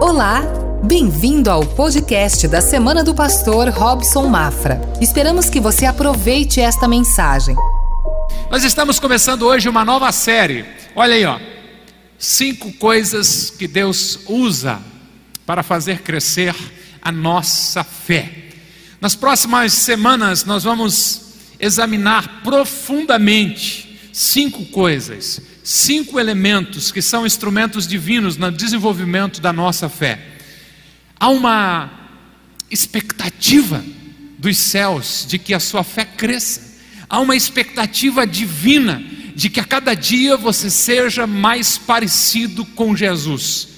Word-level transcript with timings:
Olá, 0.00 0.42
bem-vindo 0.82 1.50
ao 1.50 1.60
podcast 1.60 2.48
da 2.48 2.62
Semana 2.62 3.04
do 3.04 3.14
Pastor 3.14 3.68
Robson 3.68 4.28
Mafra. 4.28 4.80
Esperamos 4.98 5.50
que 5.50 5.60
você 5.60 5.84
aproveite 5.84 6.58
esta 6.58 6.88
mensagem. 6.88 7.54
Nós 8.50 8.64
estamos 8.64 8.98
começando 8.98 9.42
hoje 9.42 9.68
uma 9.68 9.84
nova 9.84 10.10
série. 10.10 10.64
Olha 10.96 11.14
aí, 11.14 11.26
ó. 11.26 11.38
Cinco 12.18 12.72
coisas 12.72 13.50
que 13.50 13.68
Deus 13.68 14.20
usa 14.26 14.80
para 15.44 15.62
fazer 15.62 16.00
crescer 16.00 16.56
a 17.02 17.12
nossa 17.12 17.84
fé. 17.84 18.32
Nas 19.02 19.14
próximas 19.14 19.74
semanas 19.74 20.46
nós 20.46 20.64
vamos 20.64 21.34
examinar 21.60 22.40
profundamente 22.42 23.89
cinco 24.12 24.64
coisas 24.66 25.40
cinco 25.62 26.18
elementos 26.18 26.90
que 26.90 27.00
são 27.00 27.26
instrumentos 27.26 27.86
divinos 27.86 28.36
no 28.36 28.50
desenvolvimento 28.50 29.40
da 29.40 29.52
nossa 29.52 29.88
fé. 29.88 30.18
Há 31.18 31.28
uma 31.28 31.90
expectativa 32.70 33.84
dos 34.38 34.56
céus 34.58 35.26
de 35.28 35.38
que 35.38 35.52
a 35.52 35.60
sua 35.60 35.84
fé 35.84 36.04
cresça, 36.04 36.78
há 37.08 37.20
uma 37.20 37.36
expectativa 37.36 38.26
divina 38.26 39.02
de 39.34 39.48
que 39.48 39.60
a 39.60 39.64
cada 39.64 39.94
dia 39.94 40.36
você 40.36 40.70
seja 40.70 41.26
mais 41.26 41.78
parecido 41.78 42.64
com 42.64 42.96
Jesus. 42.96 43.68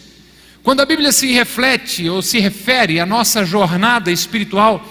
Quando 0.63 0.81
a 0.81 0.87
Bíblia 0.87 1.13
se 1.13 1.33
reflete 1.33 2.09
ou 2.09 2.23
se 2.23 2.39
refere 2.39 3.01
à 3.01 3.07
nossa 3.07 3.45
jornada 3.45 4.11
espiritual, 4.11 4.83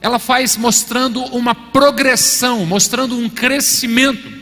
ela 0.00 0.18
faz 0.18 0.56
mostrando 0.56 1.22
uma 1.26 1.54
progressão, 1.54 2.66
mostrando 2.66 3.16
um 3.16 3.28
crescimento. 3.28 4.41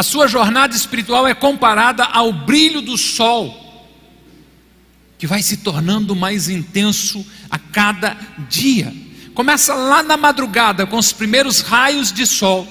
A 0.00 0.02
sua 0.02 0.26
jornada 0.26 0.74
espiritual 0.74 1.28
é 1.28 1.34
comparada 1.34 2.04
ao 2.04 2.32
brilho 2.32 2.80
do 2.80 2.96
sol, 2.96 3.54
que 5.18 5.26
vai 5.26 5.42
se 5.42 5.58
tornando 5.58 6.16
mais 6.16 6.48
intenso 6.48 7.22
a 7.50 7.58
cada 7.58 8.16
dia. 8.48 8.94
Começa 9.34 9.74
lá 9.74 10.02
na 10.02 10.16
madrugada 10.16 10.86
com 10.86 10.96
os 10.96 11.12
primeiros 11.12 11.60
raios 11.60 12.10
de 12.10 12.26
sol 12.26 12.66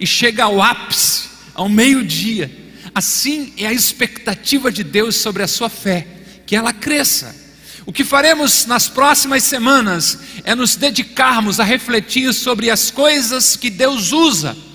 e 0.00 0.06
chega 0.06 0.44
ao 0.44 0.62
ápice, 0.62 1.28
ao 1.52 1.68
meio-dia. 1.68 2.50
Assim 2.94 3.52
é 3.58 3.66
a 3.66 3.74
expectativa 3.74 4.72
de 4.72 4.82
Deus 4.82 5.16
sobre 5.16 5.42
a 5.42 5.46
sua 5.46 5.68
fé, 5.68 6.06
que 6.46 6.56
ela 6.56 6.72
cresça. 6.72 7.36
O 7.84 7.92
que 7.92 8.04
faremos 8.04 8.64
nas 8.64 8.88
próximas 8.88 9.44
semanas 9.44 10.18
é 10.44 10.54
nos 10.54 10.76
dedicarmos 10.76 11.60
a 11.60 11.64
refletir 11.64 12.32
sobre 12.32 12.70
as 12.70 12.90
coisas 12.90 13.54
que 13.54 13.68
Deus 13.68 14.12
usa 14.12 14.69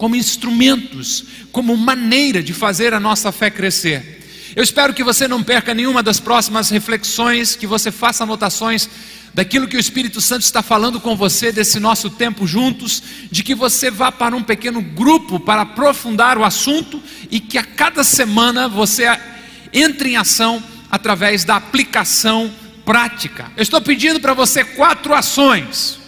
como 0.00 0.16
instrumentos, 0.16 1.26
como 1.52 1.76
maneira 1.76 2.42
de 2.42 2.54
fazer 2.54 2.94
a 2.94 2.98
nossa 2.98 3.30
fé 3.30 3.50
crescer. 3.50 4.22
Eu 4.56 4.62
espero 4.62 4.94
que 4.94 5.04
você 5.04 5.28
não 5.28 5.42
perca 5.42 5.74
nenhuma 5.74 6.02
das 6.02 6.18
próximas 6.18 6.70
reflexões, 6.70 7.54
que 7.54 7.66
você 7.66 7.90
faça 7.90 8.24
anotações 8.24 8.88
daquilo 9.34 9.68
que 9.68 9.76
o 9.76 9.80
Espírito 9.80 10.18
Santo 10.18 10.40
está 10.40 10.62
falando 10.62 11.00
com 11.00 11.14
você 11.14 11.52
desse 11.52 11.78
nosso 11.78 12.08
tempo 12.08 12.46
juntos, 12.46 13.02
de 13.30 13.42
que 13.42 13.54
você 13.54 13.90
vá 13.90 14.10
para 14.10 14.34
um 14.34 14.42
pequeno 14.42 14.80
grupo 14.80 15.38
para 15.38 15.60
aprofundar 15.60 16.38
o 16.38 16.44
assunto 16.46 17.02
e 17.30 17.38
que 17.38 17.58
a 17.58 17.62
cada 17.62 18.02
semana 18.02 18.70
você 18.70 19.04
entre 19.70 20.12
em 20.12 20.16
ação 20.16 20.62
através 20.90 21.44
da 21.44 21.56
aplicação 21.56 22.50
prática. 22.86 23.52
Eu 23.54 23.62
estou 23.62 23.82
pedindo 23.82 24.18
para 24.18 24.32
você 24.32 24.64
quatro 24.64 25.12
ações. 25.12 25.98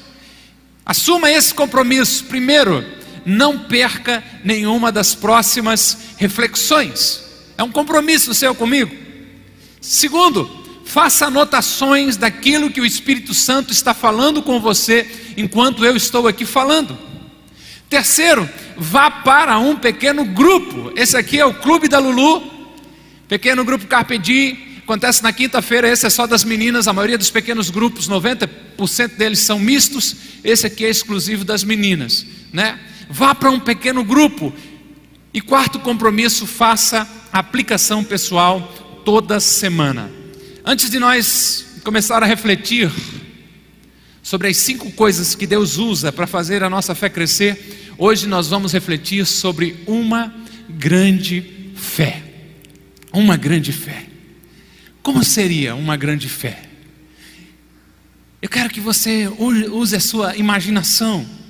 Assuma 0.87 1.31
esse 1.31 1.53
compromisso. 1.53 2.25
Primeiro, 2.25 3.02
não 3.25 3.59
perca 3.59 4.23
nenhuma 4.45 4.91
das 4.91 5.15
próximas 5.15 6.15
reflexões. 6.17 7.23
É 7.57 7.63
um 7.63 7.71
compromisso 7.71 8.35
seu 8.35 8.55
comigo. 8.55 8.95
Segundo, 9.81 10.51
faça 10.85 11.27
anotações 11.27 12.17
daquilo 12.17 12.71
que 12.71 12.81
o 12.81 12.87
Espírito 12.87 13.35
Santo 13.35 13.73
está 13.73 13.95
falando 13.95 14.43
com 14.43 14.61
você 14.61 15.07
enquanto 15.37 15.85
eu 15.85 15.97
estou 15.97 16.29
aqui 16.29 16.45
falando. 16.45 16.99
Terceiro, 17.89 18.49
vá 18.77 19.11
para 19.11 19.59
um 19.59 19.77
pequeno 19.77 20.25
grupo. 20.25 20.93
Esse 20.97 21.17
aqui 21.17 21.39
é 21.39 21.45
o 21.45 21.55
Clube 21.55 21.89
da 21.89 21.99
Lulu, 21.99 22.43
pequeno 23.29 23.65
grupo 23.65 23.87
Carpedi. 23.87 24.81
Acontece 24.83 25.23
na 25.23 25.33
quinta-feira, 25.33 25.89
esse 25.89 26.07
é 26.07 26.11
só 26.11 26.27
das 26.27 26.43
meninas, 26.43 26.89
a 26.89 26.93
maioria 26.93 27.17
dos 27.17 27.31
pequenos 27.31 27.71
grupos, 27.71 28.09
90% 28.09 29.17
deles 29.17 29.39
são 29.39 29.59
mistos, 29.59 30.17
esse 30.43 30.67
aqui 30.67 30.85
é 30.85 30.91
exclusivo 30.91 31.45
das 31.45 31.63
meninas, 31.63 32.27
né? 32.53 32.79
Vá 33.13 33.35
para 33.35 33.51
um 33.51 33.61
pequeno 33.61 34.03
grupo. 34.03 34.51
E 35.35 35.41
quarto 35.43 35.79
compromisso, 35.79 36.47
faça 36.47 37.07
aplicação 37.31 38.03
pessoal 38.03 38.63
toda 39.05 39.39
semana. 39.39 40.11
Antes 40.65 40.89
de 40.89 40.99
nós 40.99 41.81
começar 41.85 42.23
a 42.23 42.27
refletir 42.27 42.91
sobre 44.23 44.49
as 44.49 44.57
cinco 44.57 44.91
coisas 44.93 45.35
que 45.35 45.47
Deus 45.47 45.77
usa 45.77 46.11
para 46.11 46.27
fazer 46.27 46.63
a 46.63 46.71
nossa 46.71 46.95
fé 46.95 47.11
crescer, 47.11 47.93
hoje 47.99 48.27
nós 48.27 48.49
vamos 48.49 48.73
refletir 48.73 49.27
sobre 49.27 49.77
uma 49.87 50.35
grande 50.71 51.71
fé. 51.75 52.23
Uma 53.13 53.37
grande 53.37 53.73
fé. 53.73 54.07
Como 55.03 55.23
seria 55.23 55.75
uma 55.75 55.99
grande 55.99 56.31
fé? 56.31 56.63
Eu 58.41 58.49
quero 58.49 58.71
que 58.71 58.81
você 58.81 59.29
use 59.29 59.95
a 59.95 60.01
sua 60.01 60.35
imaginação. 60.35 61.42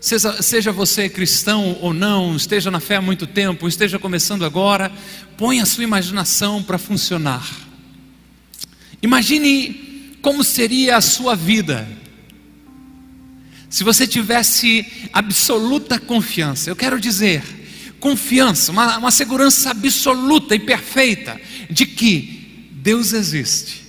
Seja, 0.00 0.70
você 0.70 1.08
cristão 1.08 1.76
ou 1.80 1.92
não, 1.92 2.36
esteja 2.36 2.70
na 2.70 2.78
fé 2.78 2.96
há 2.96 3.02
muito 3.02 3.26
tempo, 3.26 3.66
esteja 3.66 3.98
começando 3.98 4.44
agora, 4.44 4.92
põe 5.36 5.60
a 5.60 5.66
sua 5.66 5.82
imaginação 5.82 6.62
para 6.62 6.78
funcionar. 6.78 7.44
Imagine 9.02 10.18
como 10.22 10.44
seria 10.44 10.96
a 10.96 11.00
sua 11.00 11.34
vida 11.34 11.88
se 13.68 13.84
você 13.84 14.06
tivesse 14.06 14.86
absoluta 15.12 15.98
confiança. 15.98 16.70
Eu 16.70 16.76
quero 16.76 17.00
dizer, 17.00 17.42
confiança, 18.00 18.72
uma, 18.72 18.98
uma 18.98 19.10
segurança 19.10 19.70
absoluta 19.70 20.54
e 20.54 20.60
perfeita 20.60 21.40
de 21.68 21.84
que 21.84 22.70
Deus 22.72 23.12
existe. 23.12 23.84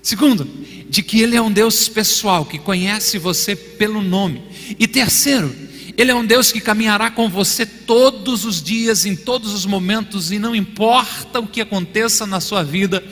Segundo, 0.00 0.48
de 0.88 1.02
que 1.02 1.20
Ele 1.20 1.36
é 1.36 1.42
um 1.42 1.50
Deus 1.50 1.88
pessoal, 1.88 2.44
que 2.44 2.58
conhece 2.58 3.18
você 3.18 3.54
pelo 3.56 4.02
nome. 4.02 4.42
E 4.78 4.86
terceiro, 4.86 5.54
Ele 5.96 6.10
é 6.10 6.14
um 6.14 6.24
Deus 6.24 6.52
que 6.52 6.60
caminhará 6.60 7.10
com 7.10 7.28
você 7.28 7.66
todos 7.66 8.44
os 8.44 8.62
dias, 8.62 9.04
em 9.04 9.16
todos 9.16 9.52
os 9.52 9.66
momentos, 9.66 10.30
e 10.30 10.38
não 10.38 10.54
importa 10.54 11.40
o 11.40 11.46
que 11.46 11.60
aconteça 11.60 12.26
na 12.26 12.40
sua 12.40 12.62
vida, 12.62 13.02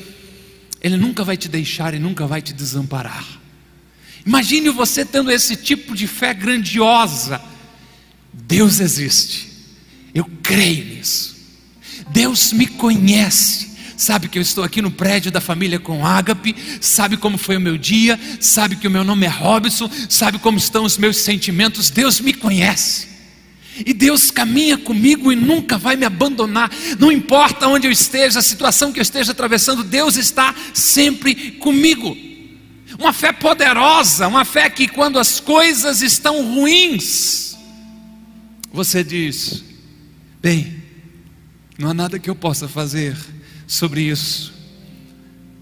Ele 0.81 0.97
nunca 0.97 1.25
vai 1.25 1.37
te 1.37 1.49
deixar 1.49 1.95
e 1.95 1.99
nunca 1.99 2.27
vai 2.27 2.41
te 2.41 2.53
desamparar. 2.53 3.41
Imagine 4.27 4.71
você 4.71 5.05
tendo 5.05 5.31
esse 5.31 5.55
tipo 5.55 5.95
de 5.95 6.07
fé 6.07 6.33
grandiosa. 6.33 7.41
Deus 8.33 8.81
existe, 8.81 9.49
eu 10.15 10.25
creio 10.43 10.85
nisso. 10.85 11.35
Deus 12.11 12.53
me 12.53 12.67
conhece, 12.67 13.74
sabe 14.05 14.29
que 14.29 14.39
eu 14.39 14.43
estou 14.43 14.63
aqui 14.63 14.83
no 14.83 14.91
prédio 14.91 15.33
da 15.33 15.41
família 15.41 15.79
com 15.79 16.07
ágape, 16.07 16.55
sabe 16.79 17.17
como 17.17 17.39
foi 17.39 17.57
o 17.57 17.61
meu 17.61 17.79
dia, 17.79 18.21
sabe 18.39 18.77
que 18.77 18.87
o 18.87 18.91
meu 18.91 19.03
nome 19.03 19.25
é 19.25 19.31
Robson, 19.31 19.91
sabe 20.11 20.39
como 20.39 20.59
estão 20.59 20.85
os 20.85 20.99
meus 20.99 21.17
sentimentos, 21.19 21.89
Deus 21.89 22.21
me 22.21 22.35
conhece. 22.35 23.09
E 23.85 23.95
Deus 23.95 24.31
caminha 24.31 24.77
comigo 24.77 25.33
e 25.33 25.37
nunca 25.37 25.79
vai 25.79 25.97
me 25.97 26.05
abandonar, 26.05 26.71
não 26.99 27.11
importa 27.11 27.67
onde 27.67 27.87
eu 27.87 27.91
esteja, 27.91 28.41
a 28.41 28.43
situação 28.43 28.93
que 28.93 29.01
eu 29.01 29.03
esteja 29.03 29.33
atravessando, 29.33 29.83
Deus 29.83 30.17
está 30.17 30.55
sempre 30.75 31.53
comigo. 31.53 32.15
Uma 32.99 33.13
fé 33.13 33.33
poderosa, 33.33 34.29
uma 34.29 34.45
fé 34.45 34.69
que 34.69 34.87
quando 34.87 35.19
as 35.19 35.41
coisas 35.41 36.03
estão 36.03 36.55
ruins, 36.55 37.57
você 38.71 39.03
diz: 39.03 39.65
bem, 40.41 40.83
não 41.77 41.91
há 41.91 41.95
nada 41.95 42.19
que 42.21 42.31
eu 42.31 42.37
possa 42.37 42.69
fazer, 42.69 43.17
sobre 43.67 44.03
isso, 44.03 44.53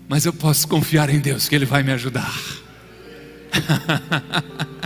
mas 0.08 0.25
eu 0.25 0.32
posso 0.32 0.66
confiar 0.69 1.10
em 1.10 1.19
Deus 1.19 1.49
que 1.49 1.54
Ele 1.54 1.66
vai 1.66 1.82
me 1.82 1.93
ajudar. 1.93 2.32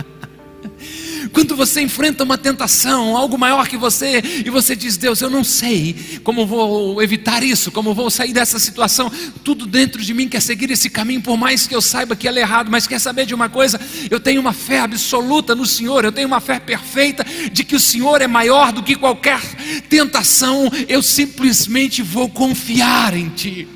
Quando 1.31 1.55
você 1.55 1.81
enfrenta 1.81 2.23
uma 2.23 2.37
tentação, 2.37 3.15
algo 3.15 3.37
maior 3.37 3.67
que 3.67 3.77
você, 3.77 4.21
e 4.45 4.49
você 4.49 4.75
diz: 4.75 4.97
Deus, 4.97 5.21
eu 5.21 5.29
não 5.29 5.43
sei 5.43 6.19
como 6.23 6.45
vou 6.45 7.01
evitar 7.01 7.43
isso, 7.43 7.71
como 7.71 7.93
vou 7.93 8.09
sair 8.09 8.33
dessa 8.33 8.59
situação. 8.59 9.11
Tudo 9.43 9.65
dentro 9.65 10.01
de 10.01 10.13
mim 10.13 10.27
quer 10.27 10.41
seguir 10.41 10.69
esse 10.71 10.89
caminho, 10.89 11.21
por 11.21 11.37
mais 11.37 11.67
que 11.67 11.75
eu 11.75 11.81
saiba 11.81 12.15
que 12.15 12.27
ele 12.27 12.39
é 12.39 12.41
errado, 12.41 12.69
mas 12.69 12.87
quer 12.87 12.99
saber 12.99 13.25
de 13.25 13.33
uma 13.33 13.49
coisa? 13.49 13.79
Eu 14.09 14.19
tenho 14.19 14.41
uma 14.41 14.53
fé 14.53 14.79
absoluta 14.79 15.55
no 15.55 15.65
Senhor, 15.65 16.03
eu 16.05 16.11
tenho 16.11 16.27
uma 16.27 16.39
fé 16.39 16.59
perfeita 16.59 17.25
de 17.51 17.63
que 17.63 17.75
o 17.75 17.79
Senhor 17.79 18.21
é 18.21 18.27
maior 18.27 18.71
do 18.71 18.83
que 18.83 18.95
qualquer 18.95 19.41
tentação. 19.89 20.71
Eu 20.87 21.01
simplesmente 21.01 22.01
vou 22.01 22.29
confiar 22.29 23.15
em 23.15 23.29
Ti. 23.29 23.67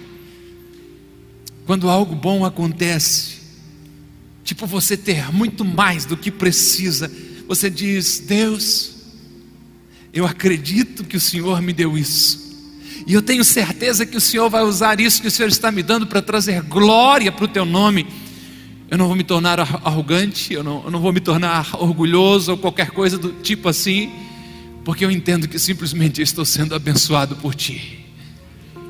Quando 1.65 1.89
algo 1.89 2.15
bom 2.15 2.43
acontece, 2.43 3.37
tipo 4.43 4.65
você 4.65 4.97
ter 4.97 5.31
muito 5.31 5.63
mais 5.63 6.05
do 6.05 6.17
que 6.17 6.29
precisa, 6.29 7.11
você 7.53 7.69
diz: 7.69 8.19
Deus, 8.19 8.91
eu 10.13 10.25
acredito 10.25 11.03
que 11.03 11.17
o 11.17 11.19
Senhor 11.19 11.61
me 11.61 11.73
deu 11.73 11.97
isso. 11.97 12.49
E 13.05 13.13
eu 13.13 13.21
tenho 13.21 13.43
certeza 13.43 14.05
que 14.05 14.15
o 14.15 14.21
Senhor 14.21 14.49
vai 14.49 14.63
usar 14.63 15.01
isso 15.01 15.21
que 15.21 15.27
o 15.27 15.31
Senhor 15.31 15.49
está 15.49 15.69
me 15.69 15.83
dando 15.83 16.07
para 16.07 16.21
trazer 16.21 16.61
glória 16.61 17.29
para 17.29 17.43
o 17.43 17.47
teu 17.49 17.65
nome. 17.65 18.07
Eu 18.89 18.97
não 18.97 19.05
vou 19.05 19.17
me 19.17 19.23
tornar 19.25 19.59
arrogante, 19.59 20.53
eu 20.53 20.63
não, 20.63 20.85
eu 20.85 20.91
não 20.91 21.01
vou 21.01 21.11
me 21.11 21.19
tornar 21.19 21.75
orgulhoso 21.75 22.53
ou 22.53 22.57
qualquer 22.57 22.91
coisa 22.91 23.17
do 23.17 23.33
tipo 23.33 23.67
assim, 23.67 24.09
porque 24.85 25.03
eu 25.03 25.11
entendo 25.11 25.45
que 25.45 25.59
simplesmente 25.59 26.21
estou 26.21 26.45
sendo 26.45 26.73
abençoado 26.73 27.35
por 27.35 27.53
ti. 27.53 28.05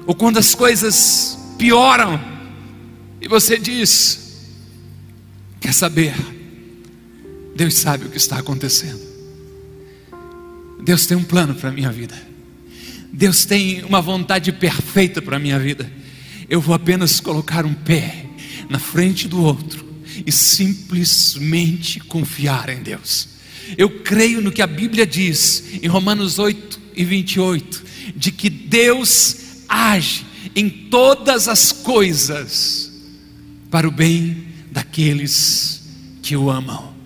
Ou 0.06 0.14
quando 0.14 0.38
as 0.38 0.54
coisas 0.54 1.36
pioram 1.58 2.22
e 3.20 3.28
você 3.28 3.58
diz: 3.58 4.52
Quer 5.60 5.74
saber? 5.74 6.41
Deus 7.62 7.76
sabe 7.76 8.08
o 8.08 8.10
que 8.10 8.18
está 8.18 8.40
acontecendo. 8.40 9.00
Deus 10.84 11.06
tem 11.06 11.16
um 11.16 11.24
plano 11.24 11.54
para 11.54 11.70
a 11.70 11.72
minha 11.72 11.92
vida. 11.92 12.20
Deus 13.14 13.46
tem 13.46 13.84
uma 13.84 14.02
vontade 14.02 14.52
perfeita 14.52 15.22
para 15.22 15.36
a 15.36 15.40
minha 15.40 15.60
vida. 15.60 15.88
Eu 16.50 16.60
vou 16.60 16.74
apenas 16.74 17.20
colocar 17.20 17.64
um 17.64 17.76
pé 17.76 18.26
na 18.68 18.80
frente 18.80 19.28
do 19.28 19.40
outro 19.44 19.86
e 20.26 20.32
simplesmente 20.32 22.00
confiar 22.00 22.68
em 22.70 22.82
Deus. 22.82 23.30
Eu 23.78 24.00
creio 24.00 24.42
no 24.42 24.52
que 24.52 24.64
a 24.64 24.68
Bíblia 24.68 25.06
diz 25.06 25.64
em 25.84 25.88
Romanos 25.88 26.40
8 26.40 26.80
e 26.96 27.06
28, 27.06 27.84
de 28.16 28.32
que 28.32 28.50
Deus 28.50 29.38
age 29.70 30.26
em 30.56 30.68
todas 30.68 31.48
as 31.48 31.72
coisas 31.72 32.92
para 33.70 33.88
o 33.88 33.92
bem 33.92 34.48
daqueles 34.72 35.84
que 36.24 36.36
o 36.36 36.50
amam. 36.50 37.01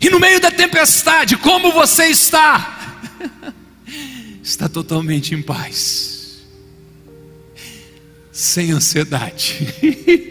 E 0.00 0.08
no 0.08 0.18
meio 0.18 0.40
da 0.40 0.50
tempestade, 0.50 1.36
como 1.36 1.72
você 1.72 2.06
está? 2.06 2.78
está 4.42 4.68
totalmente 4.68 5.34
em 5.34 5.42
paz, 5.42 6.40
sem 8.32 8.72
ansiedade, 8.72 9.58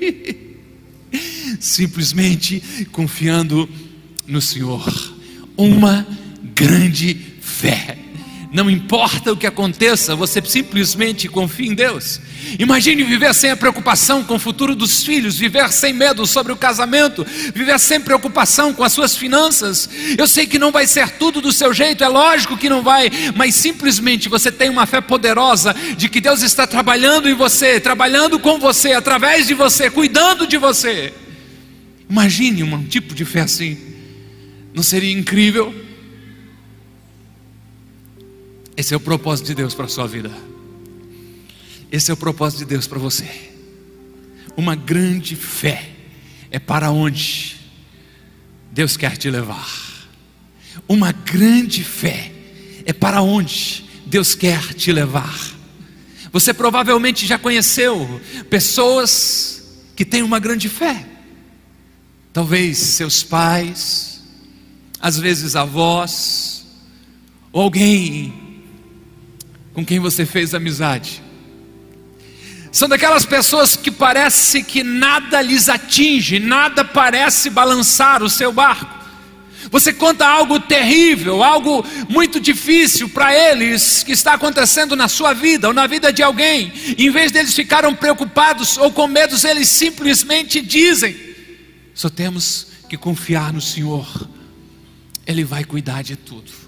simplesmente 1.59 2.87
confiando 2.91 3.69
no 4.27 4.41
Senhor. 4.41 4.83
Uma 5.55 6.05
grande 6.55 7.13
fé. 7.41 7.98
Não 8.51 8.67
importa 8.67 9.31
o 9.31 9.37
que 9.37 9.45
aconteça, 9.45 10.15
você 10.15 10.41
simplesmente 10.43 11.27
confia 11.27 11.67
em 11.67 11.75
Deus. 11.75 12.19
Imagine 12.57 13.03
viver 13.03 13.33
sem 13.35 13.51
a 13.51 13.55
preocupação 13.55 14.23
com 14.23 14.35
o 14.35 14.39
futuro 14.39 14.75
dos 14.75 15.03
filhos, 15.03 15.37
viver 15.37 15.71
sem 15.71 15.93
medo 15.93 16.25
sobre 16.25 16.51
o 16.51 16.57
casamento, 16.57 17.23
viver 17.53 17.79
sem 17.79 18.01
preocupação 18.01 18.73
com 18.73 18.83
as 18.83 18.91
suas 18.91 19.15
finanças. 19.15 19.87
Eu 20.17 20.27
sei 20.27 20.47
que 20.47 20.57
não 20.57 20.71
vai 20.71 20.87
ser 20.87 21.11
tudo 21.11 21.41
do 21.41 21.51
seu 21.51 21.71
jeito, 21.71 22.03
é 22.03 22.07
lógico 22.07 22.57
que 22.57 22.69
não 22.69 22.81
vai, 22.81 23.11
mas 23.35 23.53
simplesmente 23.53 24.27
você 24.27 24.51
tem 24.51 24.69
uma 24.69 24.87
fé 24.87 24.99
poderosa 24.99 25.75
de 25.95 26.09
que 26.09 26.19
Deus 26.19 26.41
está 26.41 26.65
trabalhando 26.65 27.29
em 27.29 27.35
você, 27.35 27.79
trabalhando 27.79 28.39
com 28.39 28.57
você, 28.57 28.93
através 28.93 29.45
de 29.45 29.53
você, 29.53 29.91
cuidando 29.91 30.47
de 30.47 30.57
você. 30.57 31.13
Imagine 32.09 32.63
um 32.63 32.83
tipo 32.83 33.13
de 33.13 33.25
fé 33.25 33.41
assim. 33.41 33.77
Não 34.73 34.81
seria 34.81 35.11
incrível? 35.11 35.88
Esse 38.79 38.93
é 38.93 38.97
o 38.97 38.99
propósito 39.01 39.47
de 39.47 39.55
Deus 39.55 39.73
para 39.73 39.87
a 39.87 39.89
sua 39.89 40.07
vida. 40.07 40.31
Esse 41.91 42.11
é 42.11 42.13
o 42.13 42.17
propósito 42.17 42.59
de 42.59 42.65
Deus 42.65 42.87
para 42.87 42.97
você. 42.97 43.29
Uma 44.55 44.73
grande 44.73 45.35
fé 45.35 45.89
é 46.49 46.59
para 46.59 46.89
onde 46.89 47.57
Deus 48.71 48.95
quer 48.95 49.17
te 49.17 49.29
levar. 49.29 49.67
Uma 50.87 51.11
grande 51.11 51.83
fé 51.83 52.31
é 52.85 52.93
para 52.93 53.21
onde 53.21 53.83
Deus 54.05 54.33
quer 54.33 54.73
te 54.73 54.93
levar. 54.93 55.37
Você 56.31 56.53
provavelmente 56.53 57.27
já 57.27 57.37
conheceu 57.37 58.21
pessoas 58.49 59.81
que 59.93 60.05
têm 60.05 60.23
uma 60.23 60.39
grande 60.39 60.69
fé. 60.69 61.05
Talvez 62.31 62.77
seus 62.77 63.23
pais, 63.23 64.21
às 65.01 65.17
vezes 65.17 65.57
avós, 65.57 66.65
ou 67.51 67.63
alguém 67.63 68.48
com 69.79 69.85
quem 69.85 69.97
você 69.97 70.25
fez 70.25 70.53
amizade. 70.53 71.23
São 72.69 72.89
daquelas 72.89 73.25
pessoas 73.25 73.77
que 73.77 73.89
parece 73.89 74.61
que 74.61 74.83
nada 74.83 75.41
lhes 75.41 75.69
atinge, 75.69 76.37
nada 76.37 76.83
parece 76.83 77.49
balançar 77.49 78.21
o 78.21 78.29
seu 78.29 78.51
barco. 78.51 78.99
Você 79.71 79.93
conta 79.93 80.27
algo 80.27 80.59
terrível, 80.59 81.41
algo 81.41 81.85
muito 82.09 82.41
difícil 82.41 83.07
para 83.07 83.33
eles 83.33 84.03
que 84.03 84.11
está 84.11 84.33
acontecendo 84.33 84.97
na 84.97 85.07
sua 85.07 85.33
vida 85.33 85.69
ou 85.69 85.73
na 85.73 85.87
vida 85.87 86.11
de 86.11 86.21
alguém. 86.21 86.73
Em 86.97 87.09
vez 87.09 87.31
deles 87.31 87.53
ficarem 87.53 87.95
preocupados 87.95 88.77
ou 88.77 88.91
com 88.91 89.07
medos, 89.07 89.45
eles 89.45 89.69
simplesmente 89.69 90.59
dizem: 90.59 91.15
só 91.93 92.09
temos 92.09 92.67
que 92.89 92.97
confiar 92.97 93.53
no 93.53 93.61
Senhor, 93.61 94.27
Ele 95.25 95.45
vai 95.45 95.63
cuidar 95.63 96.03
de 96.03 96.17
tudo. 96.17 96.58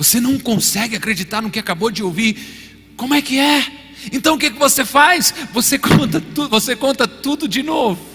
Você 0.00 0.18
não 0.18 0.38
consegue 0.38 0.96
acreditar 0.96 1.42
no 1.42 1.50
que 1.50 1.58
acabou 1.58 1.90
de 1.90 2.02
ouvir. 2.02 2.94
Como 2.96 3.12
é 3.12 3.20
que 3.20 3.38
é? 3.38 3.66
Então 4.10 4.34
o 4.34 4.38
que, 4.38 4.50
que 4.50 4.58
você 4.58 4.82
faz? 4.82 5.34
Você 5.52 5.78
conta, 5.78 6.18
tu, 6.22 6.48
você 6.48 6.74
conta 6.74 7.06
tudo 7.06 7.46
de 7.46 7.62
novo 7.62 8.08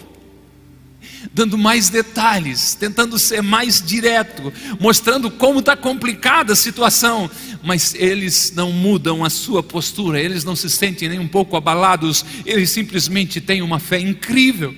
dando 1.34 1.58
mais 1.58 1.90
detalhes, 1.90 2.76
tentando 2.76 3.20
ser 3.20 3.42
mais 3.42 3.82
direto, 3.82 4.54
mostrando 4.80 5.30
como 5.30 5.60
está 5.60 5.76
complicada 5.76 6.54
a 6.54 6.56
situação, 6.56 7.30
mas 7.64 7.94
eles 7.96 8.54
não 8.56 8.72
mudam 8.72 9.26
a 9.26 9.30
sua 9.30 9.62
postura, 9.64 10.20
eles 10.20 10.44
não 10.44 10.56
se 10.56 10.70
sentem 10.70 11.10
nem 11.10 11.20
um 11.20 11.28
pouco 11.28 11.58
abalados, 11.58 12.24
eles 12.46 12.70
simplesmente 12.70 13.42
têm 13.42 13.62
uma 13.62 13.80
fé 13.80 14.00
incrível. 14.00 14.74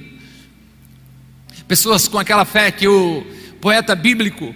Pessoas 1.68 2.08
com 2.08 2.18
aquela 2.18 2.46
fé 2.46 2.72
que 2.72 2.88
o 2.88 3.26
poeta 3.60 3.94
bíblico 3.94 4.56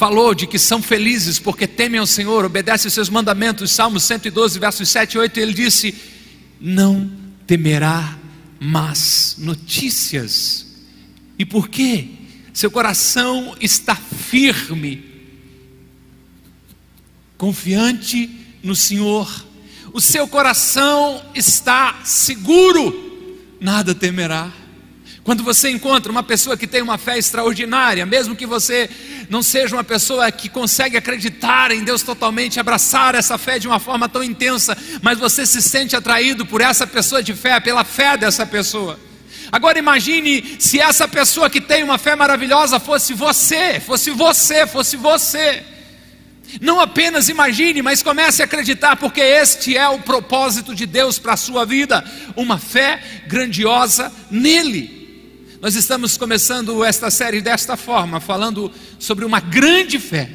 falou 0.00 0.34
de 0.34 0.46
que 0.46 0.58
são 0.58 0.80
felizes 0.80 1.38
porque 1.38 1.66
temem 1.66 2.00
ao 2.00 2.06
Senhor, 2.06 2.42
obedecem 2.46 2.88
os 2.88 2.94
seus 2.94 3.10
mandamentos, 3.10 3.70
Salmos 3.70 4.02
112, 4.04 4.58
versos 4.58 4.88
7 4.88 5.12
e 5.12 5.18
8, 5.18 5.38
ele 5.38 5.52
disse: 5.52 5.94
Não 6.58 7.10
temerá 7.46 8.18
más 8.58 9.36
notícias. 9.36 10.66
E 11.38 11.44
por 11.44 11.68
quê? 11.68 12.08
Seu 12.54 12.70
coração 12.70 13.54
está 13.60 13.94
firme, 13.94 15.04
confiante 17.36 18.30
no 18.62 18.74
Senhor, 18.74 19.28
o 19.92 20.00
seu 20.00 20.26
coração 20.26 21.22
está 21.34 22.00
seguro, 22.04 23.38
nada 23.60 23.94
temerá. 23.94 24.50
Quando 25.30 25.44
você 25.44 25.70
encontra 25.70 26.10
uma 26.10 26.24
pessoa 26.24 26.56
que 26.56 26.66
tem 26.66 26.82
uma 26.82 26.98
fé 26.98 27.16
extraordinária, 27.16 28.04
mesmo 28.04 28.34
que 28.34 28.44
você 28.44 28.90
não 29.28 29.44
seja 29.44 29.76
uma 29.76 29.84
pessoa 29.84 30.28
que 30.32 30.48
consegue 30.48 30.96
acreditar 30.96 31.70
em 31.70 31.84
Deus 31.84 32.02
totalmente, 32.02 32.58
abraçar 32.58 33.14
essa 33.14 33.38
fé 33.38 33.56
de 33.56 33.68
uma 33.68 33.78
forma 33.78 34.08
tão 34.08 34.24
intensa, 34.24 34.76
mas 35.00 35.20
você 35.20 35.46
se 35.46 35.62
sente 35.62 35.94
atraído 35.94 36.44
por 36.44 36.60
essa 36.60 36.84
pessoa 36.84 37.22
de 37.22 37.32
fé, 37.32 37.60
pela 37.60 37.84
fé 37.84 38.16
dessa 38.16 38.44
pessoa. 38.44 38.98
Agora 39.52 39.78
imagine 39.78 40.56
se 40.58 40.80
essa 40.80 41.06
pessoa 41.06 41.48
que 41.48 41.60
tem 41.60 41.84
uma 41.84 41.96
fé 41.96 42.16
maravilhosa 42.16 42.80
fosse 42.80 43.14
você, 43.14 43.78
fosse 43.78 44.10
você, 44.10 44.66
fosse 44.66 44.96
você. 44.96 45.62
Não 46.60 46.80
apenas 46.80 47.28
imagine, 47.28 47.82
mas 47.82 48.02
comece 48.02 48.42
a 48.42 48.46
acreditar, 48.46 48.96
porque 48.96 49.20
este 49.20 49.76
é 49.76 49.88
o 49.88 50.00
propósito 50.00 50.74
de 50.74 50.86
Deus 50.86 51.20
para 51.20 51.34
a 51.34 51.36
sua 51.36 51.64
vida, 51.64 52.04
uma 52.34 52.58
fé 52.58 53.00
grandiosa 53.28 54.12
nele. 54.28 54.98
Nós 55.60 55.74
estamos 55.74 56.16
começando 56.16 56.82
esta 56.82 57.10
série 57.10 57.42
desta 57.42 57.76
forma, 57.76 58.18
falando 58.18 58.72
sobre 58.98 59.26
uma 59.26 59.40
grande 59.40 59.98
fé, 59.98 60.30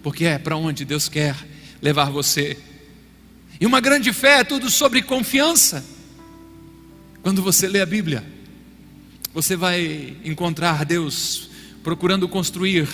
porque 0.00 0.26
é 0.26 0.38
para 0.38 0.56
onde 0.56 0.84
Deus 0.84 1.08
quer 1.08 1.34
levar 1.82 2.08
você. 2.08 2.56
E 3.60 3.66
uma 3.66 3.80
grande 3.80 4.12
fé 4.12 4.40
é 4.40 4.44
tudo 4.44 4.70
sobre 4.70 5.02
confiança. 5.02 5.84
Quando 7.20 7.42
você 7.42 7.66
lê 7.66 7.80
a 7.80 7.86
Bíblia, 7.86 8.24
você 9.32 9.56
vai 9.56 10.16
encontrar 10.24 10.84
Deus 10.84 11.50
procurando 11.82 12.28
construir 12.28 12.88